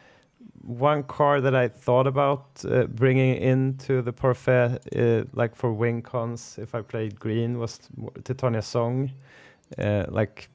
[0.62, 6.02] one card that I thought about uh, bringing into the parfait, uh, like for wing
[6.02, 7.78] cons, if I played green, was
[8.24, 9.10] Titania Song,
[9.78, 10.48] uh, like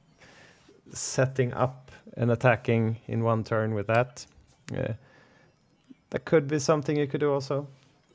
[0.92, 4.26] setting up and attacking in one turn with that.
[6.10, 7.66] That could be something you could do also.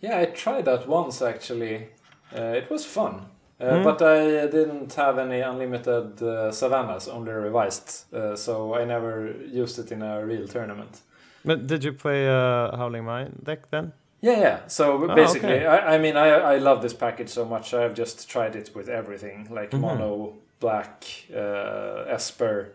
[0.02, 1.88] Yeah, I tried that once actually.
[2.36, 3.14] Uh, it was fun.
[3.62, 3.84] Uh, Hmm.
[3.84, 8.06] But I didn't have any unlimited uh, savannas, only revised.
[8.14, 11.02] Uh, so I never used it in a real tournament.
[11.46, 13.92] But did you play a Howling Mine deck then?
[14.22, 14.60] Yeah, yeah.
[14.68, 15.66] So Ah, basically, okay.
[15.66, 17.74] I, I mean, I, I love this package so much.
[17.74, 19.82] I've just tried it with everything, like Mhm.
[19.82, 21.04] mono, black,
[21.36, 22.68] uh, Esper,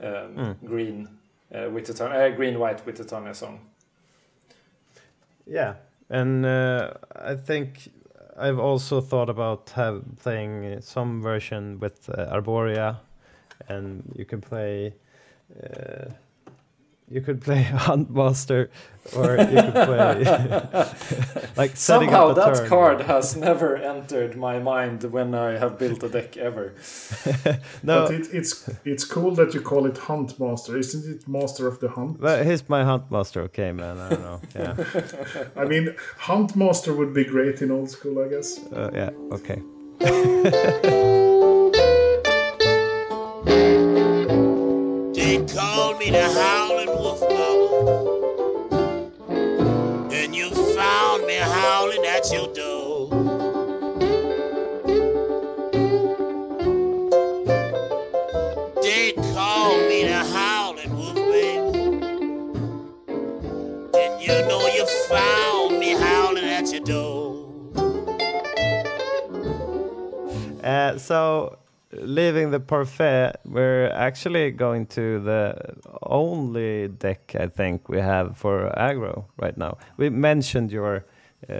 [0.00, 0.54] um, Mm.
[0.66, 1.08] green,
[1.54, 3.58] uh, with the uh, green white with the Tanya song.
[5.46, 5.74] Yeah,
[6.10, 7.90] and uh, I think
[8.36, 9.66] I've also thought about
[10.20, 12.98] playing some version with uh, Arboria,
[13.68, 14.94] and you can play.
[15.62, 16.10] Uh,
[17.10, 18.68] you could play Huntmaster,
[19.16, 20.24] or you could play
[21.56, 22.68] like Somehow up a that turn.
[22.68, 26.74] card has never entered my mind when I have built a deck ever.
[27.82, 31.28] No, But it, it's it's cool that you call it Hunt Master, isn't it?
[31.28, 32.20] Master of the Hunt.
[32.20, 33.40] but he's my Huntmaster.
[33.48, 33.96] Okay, man.
[33.98, 34.40] I don't know.
[34.54, 34.74] Yeah,
[35.56, 38.58] I mean, Hunt Master would be great in old school, I guess.
[38.72, 39.10] uh, yeah.
[39.32, 39.62] Okay.
[45.14, 46.47] They called me the Howling
[70.62, 71.58] Uh, so,
[71.92, 75.54] leaving the parfait, we're actually going to the
[76.02, 79.78] only deck I think we have for aggro right now.
[79.96, 81.04] We mentioned your
[81.48, 81.52] uh,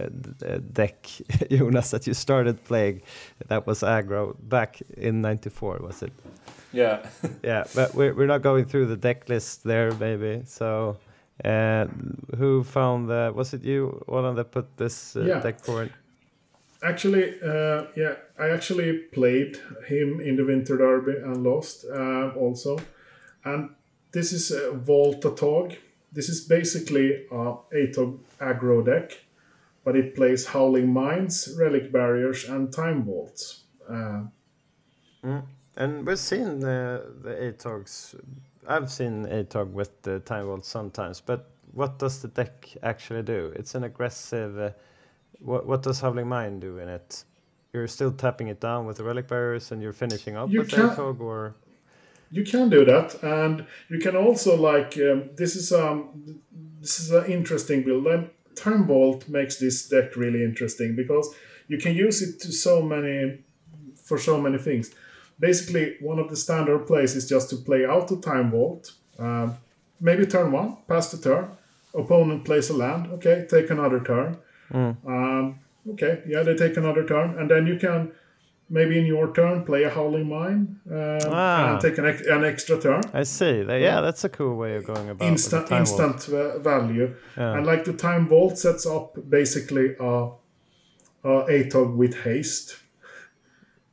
[0.46, 1.06] uh, deck,
[1.50, 3.02] Jonas, that you started playing.
[3.48, 6.12] That was aggro back in '94, was it?
[6.72, 6.98] Yeah.
[7.42, 10.42] Yeah, but we're we're not going through the deck list there, maybe.
[10.46, 10.96] So.
[11.44, 11.86] Uh,
[12.36, 13.32] who found the?
[13.32, 15.38] Was it you, Olan, that put this uh, Yeah.
[15.40, 15.92] deck forward?
[16.82, 19.58] Actually, uh, yeah, I actually played
[19.88, 22.78] him in the Winter Derby and lost uh, also.
[23.44, 23.70] And
[24.12, 25.74] this is a Volta Tog.
[26.12, 29.18] This is basically a Atog aggro deck,
[29.84, 33.64] but it plays Howling Mines, Relic Barriers, and Time Vaults.
[33.90, 34.22] Uh,
[35.76, 38.14] And we've seen uh, the ATOGs.
[38.66, 43.52] I've seen ATOG with the Time Vault sometimes, but what does the deck actually do?
[43.54, 44.74] It's an aggressive.
[45.40, 47.24] What, what does Howling Mine do in it?
[47.72, 50.70] You're still tapping it down with the Relic Barriers and you're finishing up You with
[50.70, 51.54] can't- ATOG, or.
[52.30, 55.96] you can do that and you can also like um, this is um
[56.80, 61.26] this is an interesting build Um, time vault makes this deck really interesting because
[61.68, 63.38] you can use it to so many
[64.06, 64.90] for so many things
[65.38, 69.56] basically one of the standard plays is just to play out the time vault um,
[70.00, 71.44] maybe turn one pass the turn
[71.94, 74.36] opponent plays a land okay take another turn
[74.74, 75.58] um,
[75.90, 78.12] okay yeah they take another turn and then you can
[78.70, 81.72] maybe in your turn play a howling mine um, Ah.
[81.72, 83.62] and take an, ex- an extra turn I see.
[83.62, 87.56] That, yeah, that's a cool way of going about instant Time instant va- value Yeah.
[87.56, 90.12] and like the time vault sets up basically a,
[91.24, 92.76] a atog with haste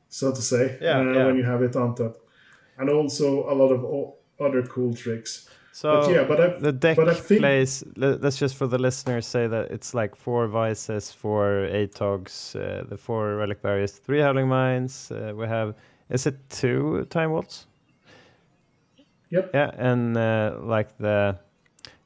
[0.09, 1.25] so to say Yeah, uh, yeah.
[1.25, 2.17] when you have it on top
[2.77, 6.71] and also a lot of o- other cool tricks So But yeah, but I- the
[6.71, 7.83] deck but I think- plays.
[7.97, 12.85] le- Let's just for the listeners say that it's like four vices, four ATOGs, uh,
[12.89, 15.11] the four relic barriers, three howling mines.
[15.11, 15.73] Uh, we have
[16.09, 17.67] is it two time vaults?
[19.31, 19.51] Yep.
[19.53, 21.35] Yeah, and uh, like the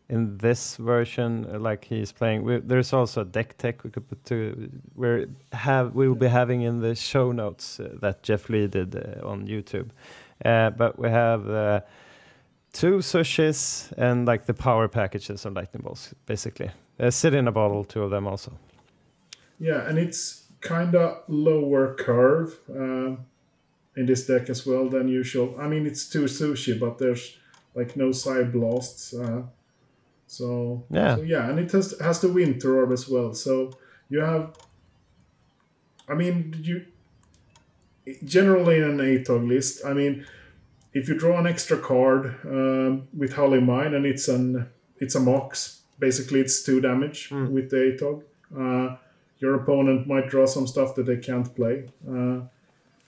[0.10, 4.26] in this version, like he's playing, we, there's also a deck tech we could put
[4.26, 8.66] to where have we will be having in the show notes uh, that Jeff Lee
[8.68, 9.90] did uh, on YouTube.
[10.44, 11.82] Uh, but we have uh,
[12.74, 16.70] two Su-Chis and like the power packages of lightning bolts, basically.
[17.00, 18.52] Uh, sit in a bottle, two of them also.
[19.60, 23.16] yeah and it's kind of lower curve uh,
[23.96, 27.38] in this deck as well than usual i mean it's two Su-Chi but there's
[27.76, 29.42] like no psionic blasts uh,
[30.28, 31.16] so Yeah.
[31.16, 33.72] so yeah and it has has the winter orb as well so
[34.10, 34.52] you have
[36.08, 36.86] i mean you
[38.24, 40.26] generally in an atog list i mean
[41.00, 45.20] if you draw an extra card um, with Howling Mine and it's an it's a
[45.20, 48.24] mox, basically it's two damage with the atog.
[48.64, 48.98] Uh,
[49.38, 51.90] your opponent might draw some stuff that they can't play.
[52.08, 52.42] Uh,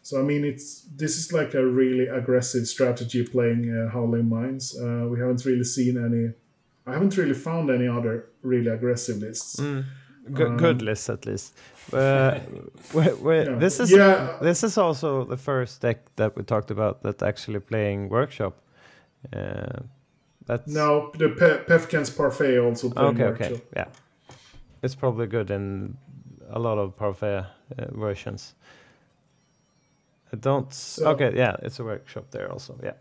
[0.04, 4.76] so I mean, it's this is like a really aggressive strategy playing uh, Howling Mines.
[4.80, 6.34] Uh, we haven't really seen any.
[6.88, 9.60] I haven't really found any other really aggressive lists.
[10.34, 11.58] Good, good list at least.
[11.94, 12.40] Uh,
[12.94, 13.60] we, we, Yeah.
[13.60, 14.38] This is Yeah.
[14.42, 18.54] this is also the first deck that we talked about that actually playing workshop.
[19.34, 19.84] Uh,
[20.46, 23.26] that's No, the Pe- Pefkin's Parfait also playing okay.
[23.26, 23.52] workshop.
[23.52, 23.88] Okay, yeah,
[24.84, 25.98] it's probably good in
[26.50, 27.46] a lot of parfait
[27.78, 28.56] uh, versions.
[30.34, 30.74] I don't.
[30.74, 32.76] So- okay, yeah, it's a workshop there also.
[32.84, 32.94] Yeah.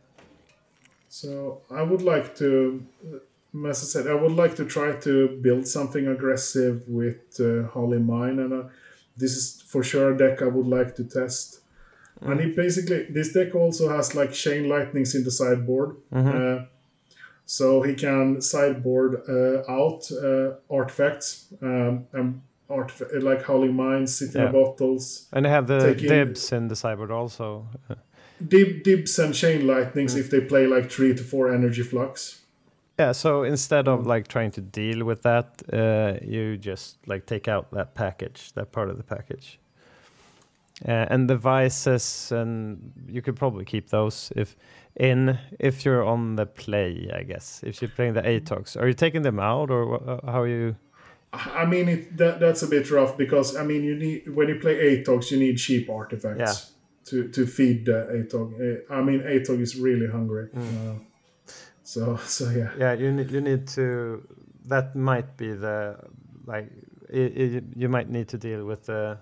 [1.09, 2.85] So I would like to,
[3.69, 8.07] as I said, I would like to try to build something aggressive with uh, Howling
[8.07, 8.63] Mine, and uh,
[9.17, 11.61] this is for sure a deck I would like to test.
[12.23, 16.65] And it basically, this deck also has like Chain Lightnings in the sideboard, uh,
[17.47, 24.39] so he can sideboard uh, out uh, artifacts um, and artifact like Howling Mine, City
[24.39, 24.53] Yeah.
[24.53, 27.67] Bottles, And they have the dibs in the sideboard also.
[28.47, 32.41] Dib, Dibs, and Chain Lightnings if they play like three to four Energy Flux.
[33.01, 37.49] Yeah, so instead of like trying to deal with that, uh, you just like take
[37.49, 39.59] out that package, that part of the package.
[40.87, 44.55] Uh, and the vices, and you could probably keep those if
[44.97, 47.63] in if you're on the play, I guess.
[47.63, 50.49] If you're playing the ATOGs, are you taking them out or wha- uh, how are
[50.49, 50.77] you?
[51.33, 54.57] I mean, it, that that's a bit rough because I mean, you need when you
[54.57, 56.73] play Atogs, you need cheap artifacts
[57.07, 58.49] to to feed the Atog.
[58.61, 60.49] Uh, I mean, Atog is really hungry.
[60.55, 60.95] Uh,
[61.93, 62.71] so so yeah.
[62.79, 64.23] Yeah, you need you need to.
[64.69, 65.97] That might be the
[66.47, 66.67] like
[67.13, 69.19] i i you might need to deal with the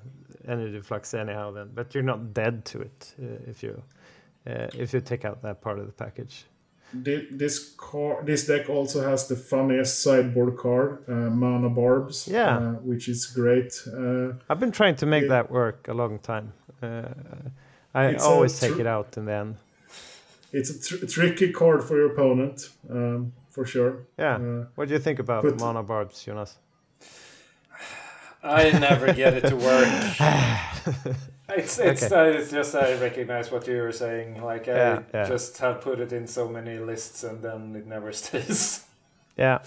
[0.47, 3.83] energy flux anyhow then, but you're not dead to it uh, if you
[4.51, 6.45] uh, if you take out that part of the package.
[7.39, 12.27] This car, this deck also has the funniest sideboard card, uh, Mana Barbs.
[12.27, 12.57] Yeah.
[12.59, 13.73] uh, which is great.
[13.87, 15.29] Uh, I've been trying to make Yeah.
[15.37, 16.53] that work a long time.
[16.83, 17.03] Uh,
[17.95, 19.57] I always take it out in the end.
[20.53, 24.07] It's a tr- tricky card for your opponent, um, for sure.
[24.19, 24.37] Yeah.
[24.37, 26.57] Uh, what do you think about but- Mana Barbs, Jonas?
[28.43, 31.17] I never get it to work.
[31.51, 34.43] It's it's, uh, it's just I recognize what you were saying.
[34.43, 35.29] Like I Yeah, yeah.
[35.29, 38.85] just have put it in so many lists and then it never stays.
[39.39, 39.61] Yeah.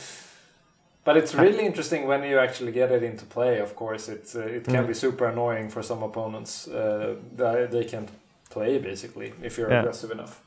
[1.04, 3.58] But it's really interesting when you actually get it into play.
[3.60, 4.88] Of course, it's uh, it can Mm.
[4.88, 6.68] be super annoying for some opponents.
[6.68, 8.10] Uh, they, they can't
[8.52, 9.80] play basically if you're Yeah.
[9.82, 10.40] aggressive enough.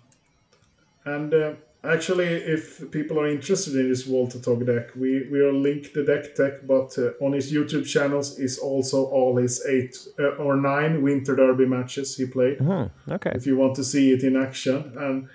[1.04, 1.52] And uh,
[1.82, 6.02] actually, if people are interested in this Vault Atog deck, we we will link the
[6.02, 10.56] deck tech, but uh, on his YouTube channels is also all his eight uh, or
[10.56, 12.58] nine Winter Derby matches he played.
[12.58, 13.32] Hmm, okay.
[13.34, 15.28] If you want to see it in action, and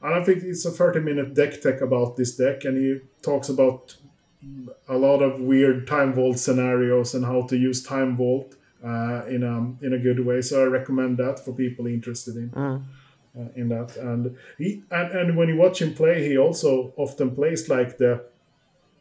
[0.00, 3.96] I think it's a thirty minute deck tech about this deck, and he talks about
[4.88, 8.54] a lot of weird time vault scenarios and how to use time vault
[8.84, 10.40] uh, in a in a good way.
[10.42, 12.52] So I recommend that for people interested in
[13.36, 13.96] uh, in that.
[13.96, 18.24] And he and, and when you watch him play, he also often plays like the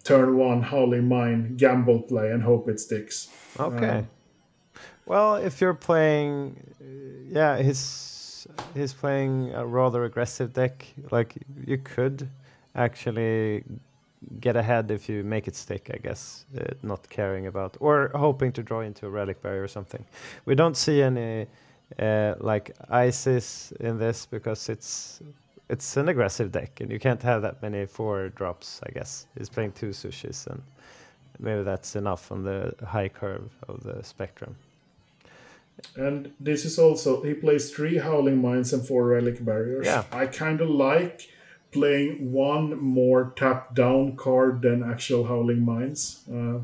[0.04, 3.30] turn one howling mine gamble play and hope it sticks.
[3.60, 4.06] Okay.
[5.06, 6.86] well, if you're playing, uh,
[7.30, 10.86] yeah, he's he's playing a rather aggressive deck.
[11.12, 12.30] Like you could
[12.76, 13.64] actually
[14.40, 15.92] get ahead if you make it stick.
[15.94, 19.68] I guess uh, not caring about or hoping to draw into a relic barrier or
[19.68, 20.06] something.
[20.46, 21.48] We don't see any
[22.00, 25.22] uh, like ISIS in this because it's
[25.70, 28.80] it's an aggressive deck and you can't have that many four drops.
[28.88, 30.62] I guess he's playing two Su-Chis and
[31.40, 34.56] maybe that's enough on the high curve of the spectrum.
[35.96, 39.86] And this is also he plays three howling mines and four relic barriers.
[39.86, 40.04] Yeah.
[40.12, 41.30] I kind of like
[41.72, 46.24] playing one more tap down card than actual howling mines.
[46.32, 46.60] Uh,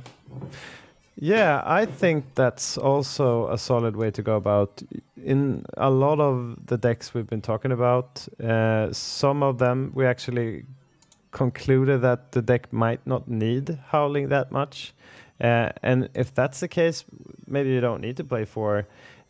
[1.15, 4.81] Yeah, I think that's also a solid way to go about.
[5.23, 10.05] In a lot of the decks we've been talking about, uh, some of them we
[10.05, 10.65] actually
[11.31, 14.93] concluded that the deck might not need howling that much.
[15.39, 17.05] Uh, and if that's the case,
[17.47, 18.87] maybe you don't need to play four.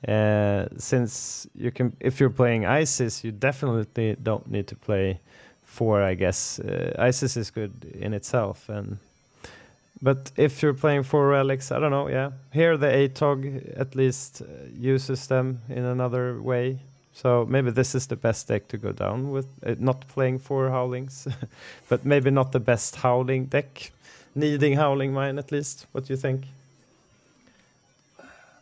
[0.08, 5.20] Uh, since you can, if you're playing ISIS, you definitely don't need to play
[5.64, 6.02] four.
[6.02, 8.98] I guess uh, ISIS is good in itself, and
[10.02, 12.10] but if you're playing four relics, I don't know.
[12.10, 14.46] Yeah, here the ATOG at least uh,
[14.78, 16.80] uses them in another way.
[17.14, 19.48] So maybe this is the best deck to go down with.
[19.66, 21.28] Uh, not playing four howlings,
[21.90, 23.92] but maybe not the best howling deck.
[24.36, 25.86] Needing howling mine at least.
[25.92, 26.46] What do you think?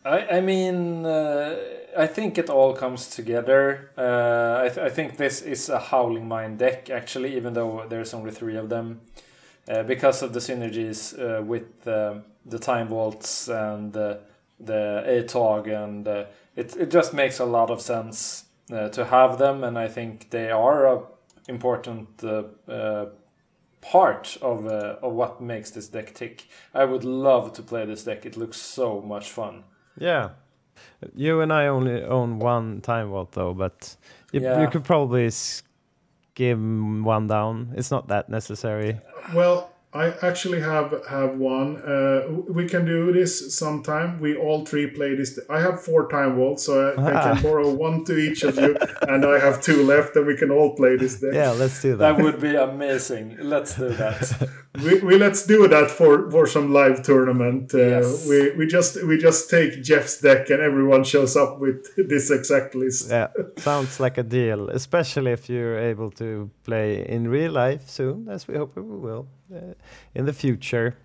[0.04, 1.56] I, I mean, uh,
[1.98, 3.92] I think it all comes together.
[3.98, 8.14] Uh, I, th- I think this is a Howling Mine deck, actually, even though there's
[8.14, 9.02] only three of them.
[9.70, 14.16] Uh, because of the synergies uh, with uh, the Time Vaults and uh,
[14.60, 19.38] the ATOG, and uh, it, it just makes a lot of sense uh, to have
[19.38, 21.02] them, and I think they are a
[21.48, 22.24] important
[23.82, 26.46] part of, uh, of what makes this deck tick.
[26.74, 29.64] I would love to play this deck, it looks so much fun.
[29.98, 30.30] Yeah.
[31.16, 33.96] You and I only own one time vault though, but
[34.32, 34.62] you, Yeah.
[34.62, 35.30] you could probably
[36.42, 37.74] skim one down.
[37.78, 39.00] It's not that necessary.
[39.34, 41.76] well, I actually have have one.
[41.84, 44.22] Uh, we can do this sometime.
[44.22, 45.38] We all three play this.
[45.50, 47.34] I have four time vaults, so I, I Ah.
[47.34, 48.78] can borrow one to each of you,
[49.12, 51.34] and I have two left, and we can all play this deck.
[51.34, 52.24] Yeah, let's do That that.
[52.24, 53.36] would be amazing.
[53.42, 54.22] Let's do that.
[54.76, 57.74] we, we let's do that for for some live tournament.
[57.74, 58.28] Uh, Yes.
[58.28, 62.76] We we just we just take Jeff's deck and everyone shows up with this exact
[62.76, 63.10] list.
[63.10, 68.28] yeah, sounds like a deal, especially if you're able to play in real life soon,
[68.30, 69.74] as we hope we will uh,
[70.16, 70.96] in the future.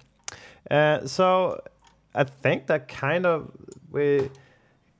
[0.70, 1.60] Uh, so
[2.14, 3.50] I think that kind of
[3.90, 4.30] we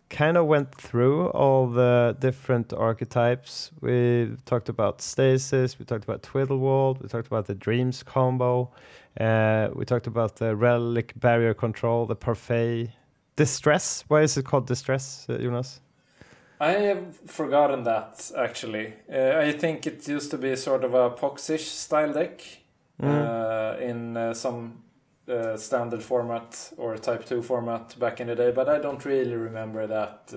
[0.09, 3.71] kind of went through all the different archetypes.
[3.81, 8.71] We talked about stasis, we talked about Twiddle Vault, we talked about the dreams combo,
[9.21, 12.91] uh, we talked about the relic barrier control, the parfait,
[13.35, 14.05] distress.
[14.09, 15.81] Why is it called distress, uh, Jonas?
[16.59, 18.95] I have forgotten that actually.
[19.13, 22.41] Uh, I think it used to be sort of a Poxish style deck
[23.03, 24.83] uh, in uh, some
[25.29, 29.35] uh, standard format or Type 2 format back in the day, but I don't really
[29.35, 30.33] remember that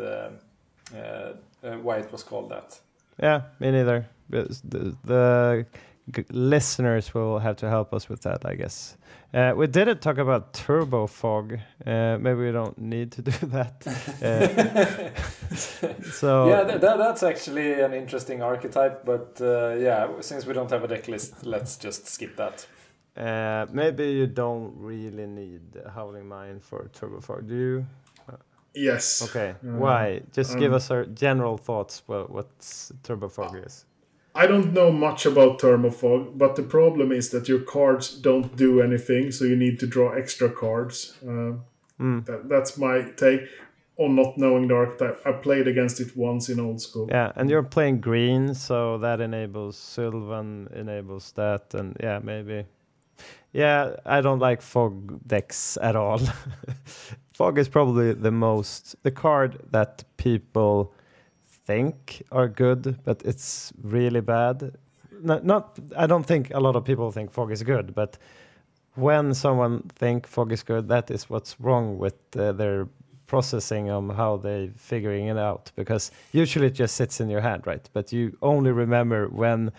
[0.94, 1.34] uh,
[1.82, 2.80] why it was called that.
[3.22, 4.06] Yeah, me neither.
[4.30, 5.66] The, the
[6.12, 8.96] g- listeners will have to help us with that, I guess.
[9.34, 11.60] Uh, we didn't talk about turbo fog.
[11.86, 13.86] Uh, maybe we don't need to do that.
[14.22, 15.56] Uh,
[16.12, 20.70] so yeah, th- that, that's actually an interesting archetype, but uh, yeah, since we don't
[20.72, 22.66] have a deck list, let's just skip that.
[23.18, 25.62] Uh, maybe you don't really need
[25.94, 27.48] Howling Mine for turbo fog.
[27.48, 27.86] Do you?
[28.74, 29.22] Yes.
[29.22, 29.56] Okay.
[29.64, 30.22] Uh, Why?
[30.32, 32.04] Just give um, us our general thoughts.
[32.06, 33.86] What what's turbo fog is?
[34.36, 38.56] I don't know much about turbo fog, but the problem is that your cards don't
[38.56, 41.18] do anything, so you need to draw extra cards.
[41.28, 41.54] Uh,
[42.00, 42.26] Mm.
[42.28, 43.42] that, that's my take
[43.98, 45.20] on not knowing the archetype.
[45.26, 47.08] I played against it once in old school.
[47.10, 52.64] Yeah, and you're playing green, so that enables Sylvan enables that, and yeah, maybe
[53.52, 56.20] Yeah, I don't like fog decks at all.
[57.34, 60.94] fog is probably the most the card that people
[61.66, 64.78] think are good, but it's really bad.
[65.22, 68.18] Not, not I don't think a lot of people think fog is good, but
[68.96, 72.88] when someone think fog is good, that is what's wrong with uh, their
[73.30, 77.66] processing on how they figuring it out because usually it just sits in your hand,
[77.66, 77.88] right?
[77.94, 79.72] But you only remember when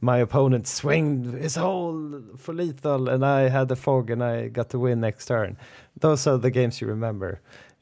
[0.00, 4.70] my opponent swinged his whole for lethal and I had the fog and I got
[4.70, 5.56] to win next turn.
[6.00, 7.40] Those are the games you remember.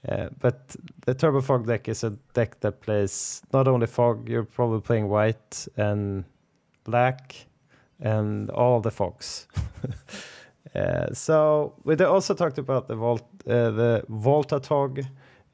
[0.09, 4.45] Uh, but the Turbo Fog deck is a deck that plays not only fog, you're
[4.45, 6.24] probably playing white and
[6.85, 7.35] black
[8.01, 9.47] and all the fogs.
[10.74, 13.19] uh, so we also talked about the uh,
[13.70, 15.07] the Vault Atog,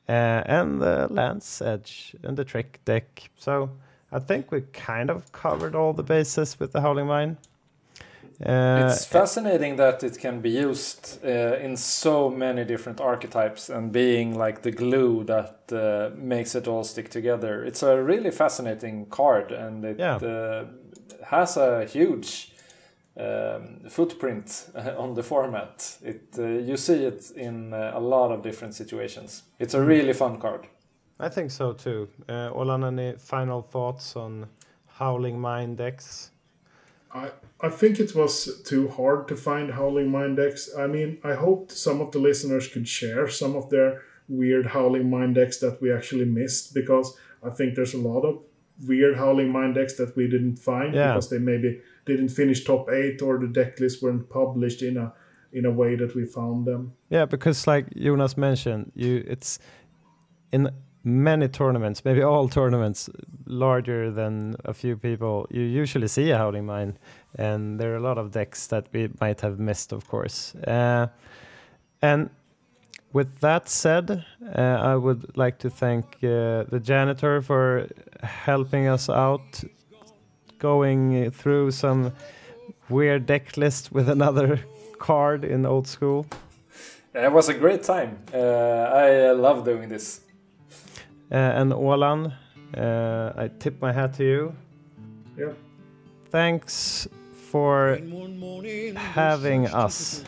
[0.08, 0.12] uh,
[0.46, 3.30] and the Land's Edge and the Trick deck.
[3.36, 3.70] So
[4.12, 7.36] I think we kind of covered all the bases with the Howling Mine.
[8.44, 13.90] Uh, it's fascinating that it can be used uh, in so many different archetypes and
[13.90, 17.64] being like the glue that uh, makes it all stick together.
[17.64, 20.16] It's a really fascinating card and it Yeah.
[20.16, 20.64] uh,
[21.24, 22.52] has a huge
[23.18, 24.68] um, footprint
[24.98, 25.96] on the format.
[26.02, 29.42] It uh, you see it in uh, a lot of different situations.
[29.58, 30.66] It's a really fun card.
[31.18, 32.09] I think so too.
[32.28, 34.47] Uh, Olan, any final thoughts on
[34.86, 36.30] Howling Mine decks?
[37.14, 37.30] I,
[37.60, 40.68] I think it was too hard to find Howling Mine decks.
[40.78, 45.09] I mean, I hoped some of the listeners could share some of their weird Howling
[45.09, 48.43] Mine decks that we actually missed because I think there's a lot of
[48.86, 51.12] weird Howling Mine decks that we didn't find Yeah.
[51.14, 55.12] because they maybe didn't finish top eight or the deck lists weren't published in a
[55.52, 56.93] in a way that we found them.
[57.09, 59.59] Yeah, because like Jonas mentioned, you it's
[60.52, 60.68] in
[61.06, 63.08] many tournaments, maybe all tournaments
[63.46, 66.98] larger than a few people, you usually see a Howling Mine,
[67.36, 70.56] and there are a lot of decks that we might have missed, of course.
[70.56, 71.06] Uh,
[72.02, 72.28] and
[73.12, 74.24] with that said,
[74.58, 77.86] uh, I would like to thank uh, the janitor for
[78.24, 79.62] helping us out,
[80.58, 82.12] going through some
[82.88, 84.58] weird deck list with another
[84.98, 86.26] card in old school.
[87.14, 88.18] It was a great time.
[88.34, 90.25] Uh, I love doing this.
[91.30, 92.32] Uh, and Olan,
[92.76, 94.54] uh, I tip my hat to you.
[95.36, 95.52] Yeah.
[96.30, 97.08] Thanks
[97.50, 97.98] for
[98.96, 100.24] having us.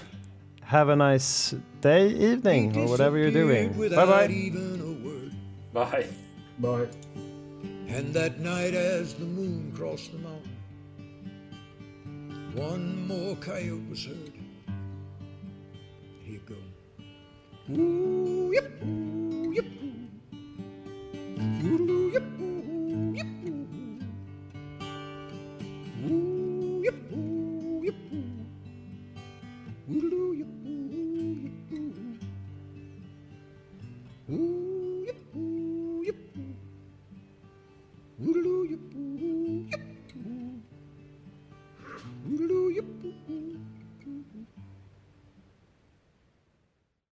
[0.62, 3.72] Have a nice day, evening, or whatever you're doing.
[3.72, 4.28] Bye bye.
[5.72, 6.06] Bye.
[6.58, 6.88] Bye.
[7.88, 10.56] And that night, as the moon crossed the mountain,
[12.54, 14.32] one more coyote was heard.
[16.22, 16.56] Here you go.
[17.72, 18.82] Ooh, yip,
[21.42, 22.37] ooh, yip,